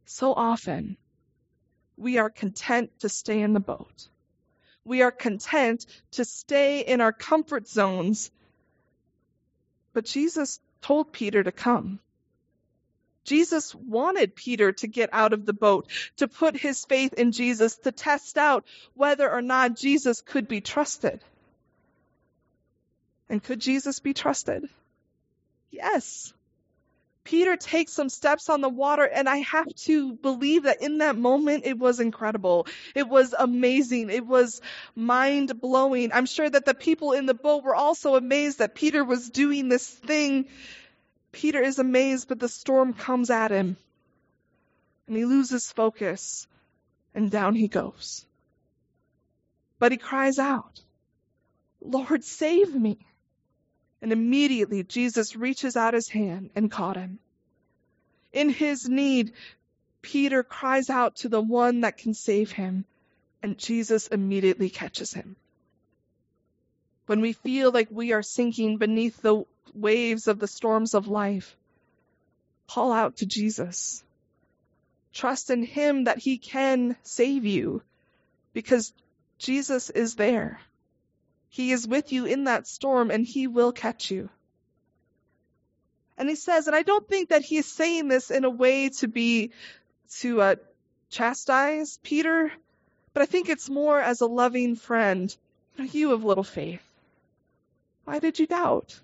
So 0.05 0.33
often, 0.33 0.97
we 1.97 2.17
are 2.17 2.29
content 2.29 2.91
to 2.99 3.09
stay 3.09 3.41
in 3.41 3.53
the 3.53 3.59
boat. 3.59 4.07
We 4.85 5.01
are 5.01 5.11
content 5.11 5.85
to 6.11 6.25
stay 6.25 6.81
in 6.81 7.01
our 7.01 7.13
comfort 7.13 7.67
zones. 7.67 8.31
But 9.93 10.05
Jesus 10.05 10.59
told 10.81 11.13
Peter 11.13 11.43
to 11.43 11.51
come. 11.51 11.99
Jesus 13.23 13.73
wanted 13.73 14.35
Peter 14.35 14.73
to 14.73 14.87
get 14.87 15.09
out 15.13 15.31
of 15.31 15.45
the 15.45 15.53
boat, 15.53 15.87
to 16.17 16.27
put 16.27 16.57
his 16.57 16.83
faith 16.83 17.13
in 17.13 17.31
Jesus, 17.31 17.77
to 17.77 17.91
test 17.91 18.37
out 18.37 18.65
whether 18.95 19.31
or 19.31 19.41
not 19.41 19.77
Jesus 19.77 20.19
could 20.21 20.47
be 20.47 20.59
trusted. 20.59 21.23
And 23.29 23.41
could 23.41 23.61
Jesus 23.61 24.01
be 24.01 24.13
trusted? 24.13 24.67
Yes. 25.73 26.31
Peter 27.23 27.57
takes 27.57 27.93
some 27.93 28.09
steps 28.09 28.47
on 28.49 28.61
the 28.61 28.69
water, 28.69 29.05
and 29.05 29.27
I 29.27 29.37
have 29.37 29.73
to 29.87 30.13
believe 30.13 30.63
that 30.63 30.81
in 30.83 30.99
that 30.99 31.17
moment 31.17 31.65
it 31.65 31.79
was 31.79 31.99
incredible. 31.99 32.67
It 32.93 33.07
was 33.07 33.33
amazing. 33.37 34.11
It 34.11 34.25
was 34.25 34.61
mind 34.95 35.59
blowing. 35.59 36.11
I'm 36.13 36.27
sure 36.27 36.47
that 36.47 36.65
the 36.65 36.75
people 36.75 37.13
in 37.13 37.25
the 37.25 37.33
boat 37.33 37.63
were 37.63 37.75
also 37.75 38.15
amazed 38.15 38.59
that 38.59 38.75
Peter 38.75 39.03
was 39.03 39.29
doing 39.29 39.67
this 39.67 39.89
thing. 39.89 40.45
Peter 41.31 41.61
is 41.61 41.79
amazed, 41.79 42.27
but 42.27 42.39
the 42.39 42.49
storm 42.49 42.93
comes 42.93 43.31
at 43.31 43.49
him, 43.49 43.75
and 45.07 45.17
he 45.17 45.25
loses 45.25 45.71
focus, 45.71 46.45
and 47.15 47.31
down 47.31 47.55
he 47.55 47.67
goes. 47.67 48.25
But 49.79 49.91
he 49.91 49.97
cries 49.97 50.37
out, 50.37 50.79
Lord, 51.81 52.23
save 52.23 52.75
me. 52.75 52.99
And 54.03 54.11
immediately 54.11 54.83
Jesus 54.83 55.33
reaches 55.33 55.77
out 55.77 55.93
his 55.93 56.09
hand 56.09 56.49
and 56.55 56.69
caught 56.69 56.97
him. 56.97 57.19
In 58.33 58.49
his 58.49 58.89
need, 58.89 59.31
Peter 60.01 60.43
cries 60.43 60.89
out 60.89 61.15
to 61.17 61.29
the 61.29 61.39
one 61.39 61.81
that 61.81 61.97
can 61.97 62.13
save 62.13 62.51
him, 62.51 62.83
and 63.41 63.57
Jesus 63.57 64.07
immediately 64.07 64.69
catches 64.69 65.13
him. 65.13 65.37
When 67.05 67.21
we 67.21 67.31
feel 67.31 67.71
like 67.71 67.87
we 67.91 68.11
are 68.11 68.21
sinking 68.21 68.77
beneath 68.77 69.21
the 69.21 69.45
waves 69.73 70.27
of 70.27 70.37
the 70.37 70.49
storms 70.49 70.93
of 70.95 71.07
life, 71.07 71.55
call 72.67 72.91
out 72.91 73.15
to 73.17 73.25
Jesus. 73.25 74.03
Trust 75.13 75.49
in 75.49 75.63
him 75.63 76.03
that 76.03 76.17
he 76.17 76.37
can 76.37 76.97
save 77.03 77.45
you 77.45 77.81
because 78.51 78.91
Jesus 79.37 79.89
is 79.89 80.15
there. 80.15 80.59
He 81.53 81.71
is 81.71 81.87
with 81.87 82.11
you 82.11 82.25
in 82.25 82.45
that 82.45 82.65
storm 82.65 83.11
and 83.11 83.23
he 83.23 83.45
will 83.45 83.71
catch 83.71 84.09
you. 84.09 84.29
And 86.17 86.27
he 86.27 86.33
says, 86.33 86.65
and 86.65 86.75
I 86.75 86.81
don't 86.81 87.07
think 87.07 87.29
that 87.29 87.43
he 87.43 87.57
is 87.57 87.67
saying 87.67 88.07
this 88.07 88.31
in 88.31 88.43
a 88.43 88.49
way 88.49 88.89
to 88.89 89.07
be, 89.07 89.51
to 90.21 90.41
uh, 90.41 90.55
chastise 91.11 91.99
Peter, 92.01 92.51
but 93.13 93.21
I 93.21 93.27
think 93.27 93.49
it's 93.49 93.69
more 93.69 94.01
as 94.01 94.21
a 94.21 94.25
loving 94.25 94.75
friend. 94.75 95.35
You 95.77 96.09
have 96.09 96.23
little 96.23 96.43
faith. 96.43 96.81
Why 98.05 98.17
did 98.17 98.39
you 98.39 98.47
doubt? 98.47 98.99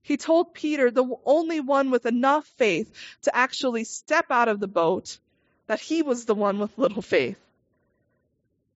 He 0.00 0.16
told 0.16 0.54
Peter, 0.54 0.90
the 0.90 1.04
only 1.26 1.60
one 1.60 1.90
with 1.90 2.06
enough 2.06 2.46
faith 2.56 2.90
to 3.24 3.36
actually 3.36 3.84
step 3.84 4.30
out 4.30 4.48
of 4.48 4.58
the 4.58 4.68
boat, 4.68 5.18
that 5.66 5.80
he 5.80 6.00
was 6.00 6.24
the 6.24 6.34
one 6.34 6.58
with 6.58 6.78
little 6.78 7.02
faith. 7.02 7.38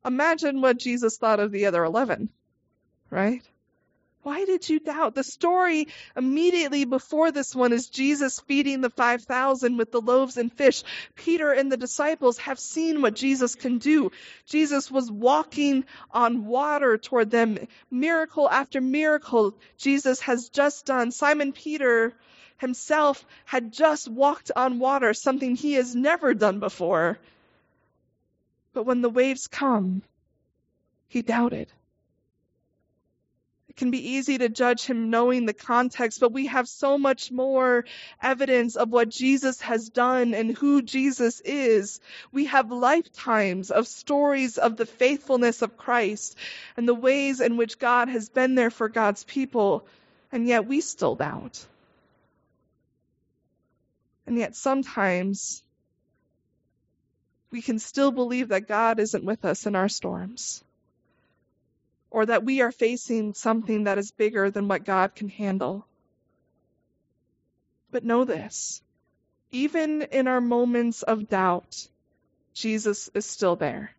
Imagine 0.05 0.61
what 0.61 0.79
Jesus 0.79 1.17
thought 1.17 1.41
of 1.41 1.51
the 1.51 1.67
other 1.67 1.85
11, 1.85 2.29
right? 3.11 3.43
Why 4.25 4.47
did 4.47 4.67
you 4.71 4.81
doubt? 4.81 5.15
The 5.15 5.23
story 5.23 5.89
immediately 6.17 6.87
before 6.87 7.31
this 7.31 7.55
one 7.55 7.75
is 7.75 7.91
Jesus 7.91 8.41
feeding 8.41 8.81
the 8.81 8.89
5,000 8.89 9.77
with 9.77 9.93
the 9.93 10.01
loaves 10.01 10.39
and 10.39 10.51
fish. 10.51 10.83
Peter 11.15 11.53
and 11.53 11.71
the 11.71 11.77
disciples 11.77 12.39
have 12.39 12.59
seen 12.59 13.03
what 13.03 13.15
Jesus 13.15 13.55
can 13.55 13.77
do. 13.77 14.13
Jesus 14.47 14.91
was 14.91 15.11
walking 15.11 15.85
on 16.11 16.47
water 16.47 16.97
toward 16.97 17.31
them. 17.31 17.59
Miracle 17.91 18.49
after 18.49 18.81
miracle 18.81 19.55
Jesus 19.77 20.21
has 20.21 20.49
just 20.49 20.87
done. 20.87 21.11
Simon 21.11 21.53
Peter 21.53 22.15
himself 22.57 23.27
had 23.45 23.73
just 23.73 24.09
walked 24.09 24.51
on 24.57 24.79
water, 24.79 25.13
something 25.13 25.55
he 25.55 25.75
has 25.75 25.95
never 25.95 26.33
done 26.33 26.61
before. 26.61 27.19
But 28.75 28.85
when 28.85 29.01
the 29.01 29.09
waves 29.09 29.47
come, 29.47 30.03
he 31.09 31.23
doubted. 31.23 31.73
It 33.69 33.77
can 33.77 33.91
be 33.91 34.11
easy 34.11 34.39
to 34.39 34.49
judge 34.49 34.85
him 34.85 35.11
knowing 35.11 35.47
the 35.47 35.53
context, 35.53 36.21
but 36.21 36.31
we 36.31 36.47
have 36.47 36.69
so 36.69 36.97
much 36.97 37.33
more 37.33 37.85
evidence 38.23 38.77
of 38.77 38.91
what 38.91 39.09
Jesus 39.09 39.61
has 39.63 39.89
done 39.89 40.33
and 40.33 40.57
who 40.57 40.81
Jesus 40.81 41.41
is. 41.41 42.01
We 42.31 42.45
have 42.45 42.71
lifetimes 42.71 43.73
of 43.73 43.89
stories 43.89 44.59
of 44.59 44.77
the 44.77 44.87
faithfulness 44.87 45.63
of 45.63 45.77
Christ 45.77 46.37
and 46.77 46.87
the 46.87 46.95
ways 46.95 47.41
in 47.41 47.57
which 47.57 47.81
God 47.81 48.09
has 48.09 48.29
been 48.29 48.55
there 48.55 48.71
for 48.71 48.89
God's 48.89 49.25
people, 49.25 49.89
and 50.31 50.47
yet 50.47 50.69
we 50.69 50.81
still 50.81 51.17
doubt. 51.17 51.67
And 54.25 54.39
yet 54.39 54.55
sometimes 54.55 55.64
we 57.55 57.63
can 57.63 57.79
still 57.79 58.11
believe 58.11 58.49
that 58.49 58.67
God 58.67 58.99
isn't 58.99 59.25
with 59.25 59.45
us 59.45 59.65
in 59.65 59.77
our 59.77 59.89
storms. 59.89 60.65
Or 62.11 62.27
that 62.27 62.45
we 62.45 62.63
are 62.63 62.73
facing 62.73 63.33
something 63.33 63.85
that 63.85 63.97
is 63.97 64.11
bigger 64.11 64.51
than 64.51 64.67
what 64.67 64.85
God 64.85 65.15
can 65.15 65.29
handle. 65.29 65.87
But 67.93 68.03
know 68.03 68.25
this 68.25 68.83
even 69.53 70.03
in 70.03 70.27
our 70.27 70.41
moments 70.41 71.05
of 71.05 71.29
doubt, 71.29 71.87
Jesus 72.55 73.09
is 73.15 73.25
still 73.25 73.55
there. 73.55 73.93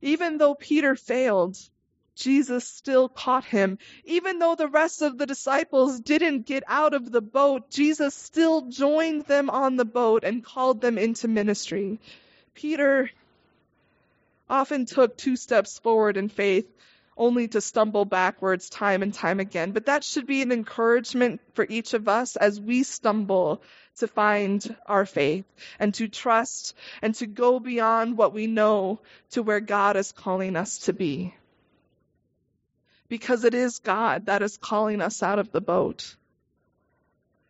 Even 0.00 0.38
though 0.38 0.54
Peter 0.54 0.96
failed, 0.96 1.58
Jesus 2.16 2.66
still 2.66 3.10
caught 3.10 3.44
him. 3.44 3.78
Even 4.04 4.38
though 4.38 4.54
the 4.54 4.68
rest 4.68 5.02
of 5.02 5.18
the 5.18 5.26
disciples 5.26 6.00
didn't 6.00 6.46
get 6.46 6.64
out 6.66 6.94
of 6.94 7.12
the 7.12 7.20
boat, 7.20 7.70
Jesus 7.70 8.14
still 8.14 8.62
joined 8.62 9.26
them 9.26 9.50
on 9.50 9.76
the 9.76 9.84
boat 9.84 10.24
and 10.24 10.42
called 10.42 10.80
them 10.80 10.96
into 10.96 11.28
ministry. 11.28 12.00
Peter 12.54 13.10
often 14.48 14.86
took 14.86 15.16
two 15.16 15.36
steps 15.36 15.78
forward 15.78 16.16
in 16.16 16.30
faith 16.30 16.66
only 17.18 17.48
to 17.48 17.60
stumble 17.60 18.04
backwards 18.04 18.70
time 18.70 19.02
and 19.02 19.12
time 19.12 19.40
again. 19.40 19.72
But 19.72 19.86
that 19.86 20.02
should 20.02 20.26
be 20.26 20.42
an 20.42 20.52
encouragement 20.52 21.40
for 21.54 21.66
each 21.68 21.94
of 21.94 22.08
us 22.08 22.36
as 22.36 22.60
we 22.60 22.82
stumble 22.82 23.62
to 23.98 24.08
find 24.08 24.76
our 24.86 25.06
faith 25.06 25.44
and 25.78 25.92
to 25.94 26.08
trust 26.08 26.74
and 27.02 27.14
to 27.16 27.26
go 27.26 27.60
beyond 27.60 28.16
what 28.16 28.34
we 28.34 28.46
know 28.46 29.00
to 29.30 29.42
where 29.42 29.60
God 29.60 29.96
is 29.96 30.12
calling 30.12 30.56
us 30.56 30.78
to 30.80 30.92
be 30.92 31.34
because 33.08 33.44
it 33.44 33.54
is 33.54 33.78
God 33.78 34.26
that 34.26 34.42
is 34.42 34.56
calling 34.56 35.00
us 35.00 35.22
out 35.22 35.38
of 35.38 35.52
the 35.52 35.60
boat. 35.60 36.16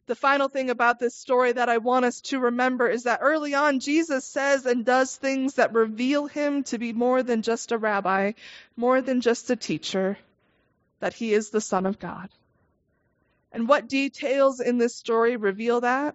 The 0.06 0.14
final 0.14 0.48
thing 0.48 0.70
about 0.70 1.00
this 1.00 1.16
story 1.16 1.52
that 1.52 1.68
I 1.68 1.78
want 1.78 2.04
us 2.04 2.20
to 2.22 2.38
remember 2.38 2.88
is 2.88 3.04
that 3.04 3.18
early 3.22 3.54
on, 3.54 3.80
Jesus 3.80 4.24
says 4.24 4.64
and 4.64 4.84
does 4.84 5.16
things 5.16 5.54
that 5.54 5.74
reveal 5.74 6.26
him 6.26 6.62
to 6.64 6.78
be 6.78 6.92
more 6.92 7.24
than 7.24 7.42
just 7.42 7.72
a 7.72 7.78
rabbi, 7.78 8.32
more 8.76 9.00
than 9.00 9.20
just 9.20 9.50
a 9.50 9.56
teacher, 9.56 10.16
that 11.00 11.12
he 11.12 11.34
is 11.34 11.50
the 11.50 11.60
Son 11.60 11.86
of 11.86 11.98
God. 11.98 12.28
And 13.50 13.68
what 13.68 13.88
details 13.88 14.60
in 14.60 14.78
this 14.78 14.94
story 14.94 15.36
reveal 15.36 15.80
that? 15.80 16.14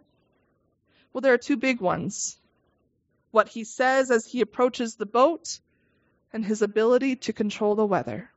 Well, 1.12 1.22
there 1.22 1.34
are 1.34 1.38
two 1.38 1.58
big 1.58 1.82
ones. 1.82 2.38
What 3.32 3.50
he 3.50 3.66
says 3.66 4.10
as 4.10 4.26
he 4.26 4.40
approaches 4.40 4.96
the 4.96 5.06
boat, 5.06 5.60
and 6.34 6.46
his 6.46 6.62
ability 6.62 7.18
to 7.18 7.34
control 7.34 7.76
the 7.76 7.86
weather. 7.86 8.31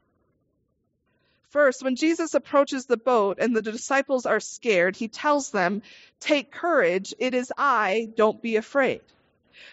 First, 1.54 1.84
when 1.84 1.94
Jesus 1.94 2.34
approaches 2.34 2.86
the 2.86 2.96
boat 2.96 3.38
and 3.38 3.54
the 3.54 3.62
disciples 3.62 4.26
are 4.26 4.40
scared, 4.40 4.96
he 4.96 5.06
tells 5.06 5.50
them, 5.50 5.82
Take 6.18 6.50
courage, 6.50 7.14
it 7.20 7.32
is 7.32 7.52
I, 7.56 8.08
don't 8.16 8.42
be 8.42 8.56
afraid. 8.56 9.02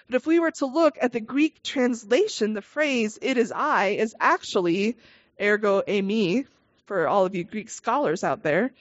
But 0.06 0.18
if 0.18 0.28
we 0.28 0.38
were 0.38 0.52
to 0.52 0.68
look 0.68 1.00
at 1.02 1.12
the 1.12 1.20
Greek 1.20 1.64
translation, 1.64 2.54
the 2.54 2.62
phrase, 2.62 3.18
it 3.20 3.36
is 3.36 3.52
I, 3.52 3.98
is 3.98 4.16
actually, 4.20 4.96
ego 5.40 5.82
eimi, 5.82 6.46
for 6.86 7.08
all 7.08 7.26
of 7.26 7.34
you 7.34 7.44
Greek 7.44 7.72
scholars 7.72 8.24
out 8.24 8.44
there, 8.44 8.72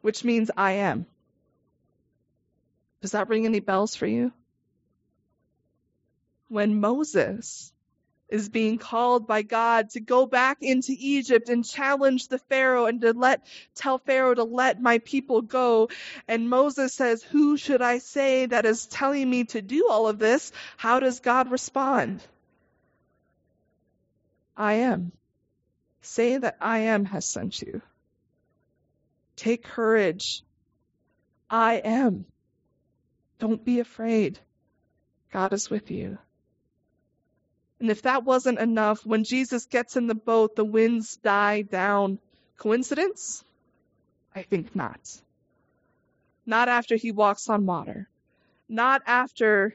which 0.00 0.24
means 0.24 0.50
I 0.56 0.72
am. 0.72 1.06
Does 3.00 3.12
that 3.12 3.28
ring 3.28 3.46
any 3.46 3.60
bells 3.60 3.94
for 3.94 4.08
you? 4.08 4.32
When 6.48 6.80
Moses 6.80 7.71
is 8.32 8.48
being 8.48 8.78
called 8.78 9.26
by 9.26 9.42
God 9.42 9.90
to 9.90 10.00
go 10.00 10.24
back 10.24 10.58
into 10.62 10.94
Egypt 10.98 11.50
and 11.50 11.64
challenge 11.64 12.28
the 12.28 12.38
Pharaoh 12.38 12.86
and 12.86 13.02
to 13.02 13.12
let, 13.12 13.46
tell 13.74 13.98
Pharaoh 13.98 14.34
to 14.34 14.44
let 14.44 14.80
my 14.80 14.98
people 14.98 15.42
go. 15.42 15.90
And 16.26 16.48
Moses 16.48 16.94
says, 16.94 17.22
who 17.22 17.58
should 17.58 17.82
I 17.82 17.98
say 17.98 18.46
that 18.46 18.64
is 18.64 18.86
telling 18.86 19.28
me 19.28 19.44
to 19.44 19.60
do 19.60 19.88
all 19.90 20.08
of 20.08 20.18
this? 20.18 20.50
How 20.78 20.98
does 20.98 21.20
God 21.20 21.50
respond? 21.50 22.22
I 24.56 24.74
am. 24.74 25.12
Say 26.00 26.38
that 26.38 26.56
I 26.58 26.78
am 26.78 27.04
has 27.04 27.26
sent 27.26 27.60
you. 27.60 27.82
Take 29.36 29.62
courage. 29.62 30.42
I 31.50 31.74
am. 31.74 32.24
Don't 33.38 33.62
be 33.62 33.80
afraid. 33.80 34.38
God 35.32 35.52
is 35.52 35.68
with 35.68 35.90
you. 35.90 36.16
And 37.82 37.90
if 37.90 38.02
that 38.02 38.22
wasn't 38.22 38.60
enough, 38.60 39.04
when 39.04 39.24
Jesus 39.24 39.66
gets 39.66 39.96
in 39.96 40.06
the 40.06 40.14
boat, 40.14 40.54
the 40.54 40.64
winds 40.64 41.16
die 41.16 41.62
down. 41.62 42.20
Coincidence? 42.56 43.42
I 44.36 44.42
think 44.42 44.76
not. 44.76 45.00
Not 46.46 46.68
after 46.68 46.94
he 46.94 47.10
walks 47.10 47.48
on 47.48 47.66
water. 47.66 48.08
Not 48.68 49.02
after 49.04 49.74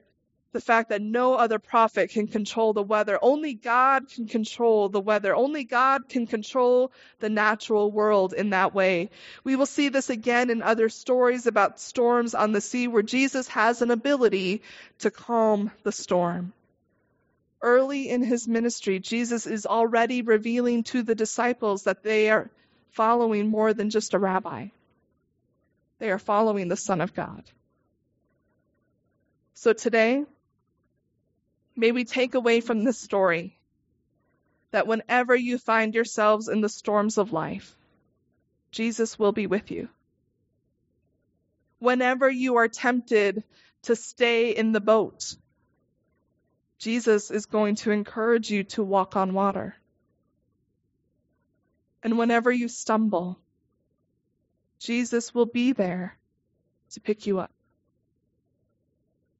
the 0.53 0.61
fact 0.61 0.87
that 0.87 1.01
no 1.01 1.33
other 1.33 1.59
prophet 1.59 2.11
can 2.11 2.27
control 2.27 2.71
the 2.71 2.81
weather. 2.81 3.19
Only 3.21 3.53
God 3.53 4.07
can 4.07 4.25
control 4.25 4.87
the 4.87 5.01
weather. 5.01 5.35
Only 5.35 5.65
God 5.65 6.07
can 6.07 6.27
control 6.27 6.93
the 7.19 7.29
natural 7.29 7.91
world 7.91 8.31
in 8.31 8.51
that 8.51 8.73
way. 8.73 9.09
We 9.43 9.57
will 9.57 9.65
see 9.65 9.89
this 9.89 10.09
again 10.09 10.49
in 10.49 10.61
other 10.61 10.87
stories 10.87 11.45
about 11.45 11.81
storms 11.81 12.35
on 12.35 12.53
the 12.53 12.61
sea 12.61 12.87
where 12.87 13.03
Jesus 13.03 13.49
has 13.49 13.81
an 13.81 13.91
ability 13.91 14.61
to 14.99 15.11
calm 15.11 15.71
the 15.83 15.91
storm. 15.91 16.53
Early 17.61 18.09
in 18.09 18.21
his 18.21 18.47
ministry, 18.47 18.99
Jesus 18.99 19.47
is 19.47 19.65
already 19.65 20.21
revealing 20.21 20.83
to 20.83 21.01
the 21.01 21.15
disciples 21.15 21.83
that 21.83 22.03
they 22.03 22.29
are 22.29 22.49
following 22.91 23.47
more 23.47 23.73
than 23.73 23.89
just 23.89 24.13
a 24.13 24.19
rabbi. 24.19 24.67
They 25.99 26.11
are 26.11 26.19
following 26.19 26.67
the 26.67 26.75
Son 26.75 27.01
of 27.01 27.13
God. 27.13 27.43
So 29.55 29.73
today, 29.73 30.23
may 31.75 31.91
we 31.91 32.05
take 32.05 32.35
away 32.35 32.61
from 32.61 32.83
this 32.83 32.99
story 32.99 33.57
that 34.71 34.85
whenever 34.85 35.35
you 35.35 35.57
find 35.57 35.95
yourselves 35.95 36.47
in 36.49 36.61
the 36.61 36.69
storms 36.69 37.17
of 37.17 37.33
life, 37.33 37.75
Jesus 38.71 39.17
will 39.17 39.31
be 39.31 39.47
with 39.47 39.71
you. 39.71 39.89
Whenever 41.79 42.29
you 42.29 42.57
are 42.57 42.67
tempted 42.67 43.43
to 43.83 43.95
stay 43.95 44.51
in 44.51 44.71
the 44.73 44.81
boat, 44.81 45.35
Jesus 46.79 47.31
is 47.31 47.45
going 47.45 47.75
to 47.75 47.91
encourage 47.91 48.51
you 48.51 48.63
to 48.63 48.83
walk 48.83 49.15
on 49.15 49.33
water. 49.33 49.75
And 52.03 52.17
whenever 52.17 52.51
you 52.51 52.67
stumble, 52.67 53.39
Jesus 54.79 55.33
will 55.33 55.47
be 55.47 55.73
there 55.73 56.17
to 56.91 57.01
pick 57.01 57.25
you 57.25 57.39
up. 57.39 57.51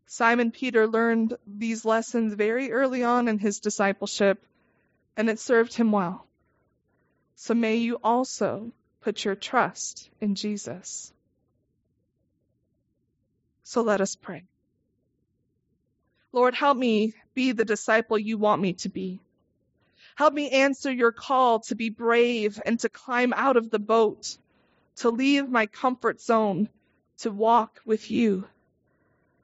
Simon 0.08 0.52
Peter 0.52 0.88
learned 0.88 1.38
these 1.46 1.86
lessons 1.86 2.34
very 2.34 2.72
early 2.72 3.04
on 3.04 3.28
in 3.28 3.38
his 3.38 3.60
discipleship, 3.60 4.44
and 5.16 5.30
it 5.30 5.40
served 5.40 5.74
him 5.74 5.92
well. 5.92 6.26
So 7.36 7.54
may 7.54 7.76
you 7.76 8.00
also 8.04 8.72
put 9.02 9.24
your 9.24 9.36
trust 9.36 10.10
in 10.20 10.36
Jesus. 10.36 11.14
So 13.64 13.82
let 13.82 14.02
us 14.02 14.16
pray. 14.16 14.44
Lord, 16.32 16.54
help 16.54 16.78
me 16.78 17.14
be 17.34 17.52
the 17.52 17.66
disciple 17.66 18.18
you 18.18 18.38
want 18.38 18.62
me 18.62 18.74
to 18.74 18.90
be. 18.90 19.20
Help 20.16 20.34
me 20.34 20.50
answer 20.50 20.92
your 20.92 21.12
call 21.12 21.60
to 21.62 21.76
be 21.76 21.90
brave 21.90 22.60
and 22.66 22.80
to 22.80 22.90
climb 22.90 23.34
out 23.34 23.58
of 23.58 23.70
the 23.70 23.80
boat, 23.80 24.38
to 24.98 25.10
leave 25.10 25.48
my 25.48 25.68
comfort 25.68 26.20
zone, 26.20 26.70
to 27.20 27.32
walk 27.32 27.80
with 27.86 28.10
you. 28.10 28.48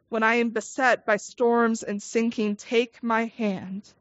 When 0.10 0.24
I 0.24 0.36
am 0.36 0.50
beset 0.50 1.06
by 1.06 1.18
storms 1.18 1.84
and 1.84 2.02
sinking, 2.02 2.56
take 2.56 3.02
my 3.02 3.26
hand 3.38 3.92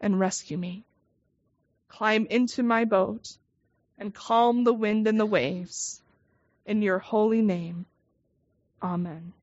and 0.00 0.18
rescue 0.18 0.58
me. 0.58 0.84
Climb 1.88 2.26
into 2.26 2.62
my 2.62 2.84
boat 2.84 3.36
and 3.98 4.14
calm 4.14 4.64
the 4.64 4.72
wind 4.72 5.06
and 5.06 5.20
the 5.20 5.26
waves. 5.26 6.00
In 6.66 6.82
your 6.82 6.98
holy 6.98 7.42
name, 7.42 7.86
amen. 8.82 9.32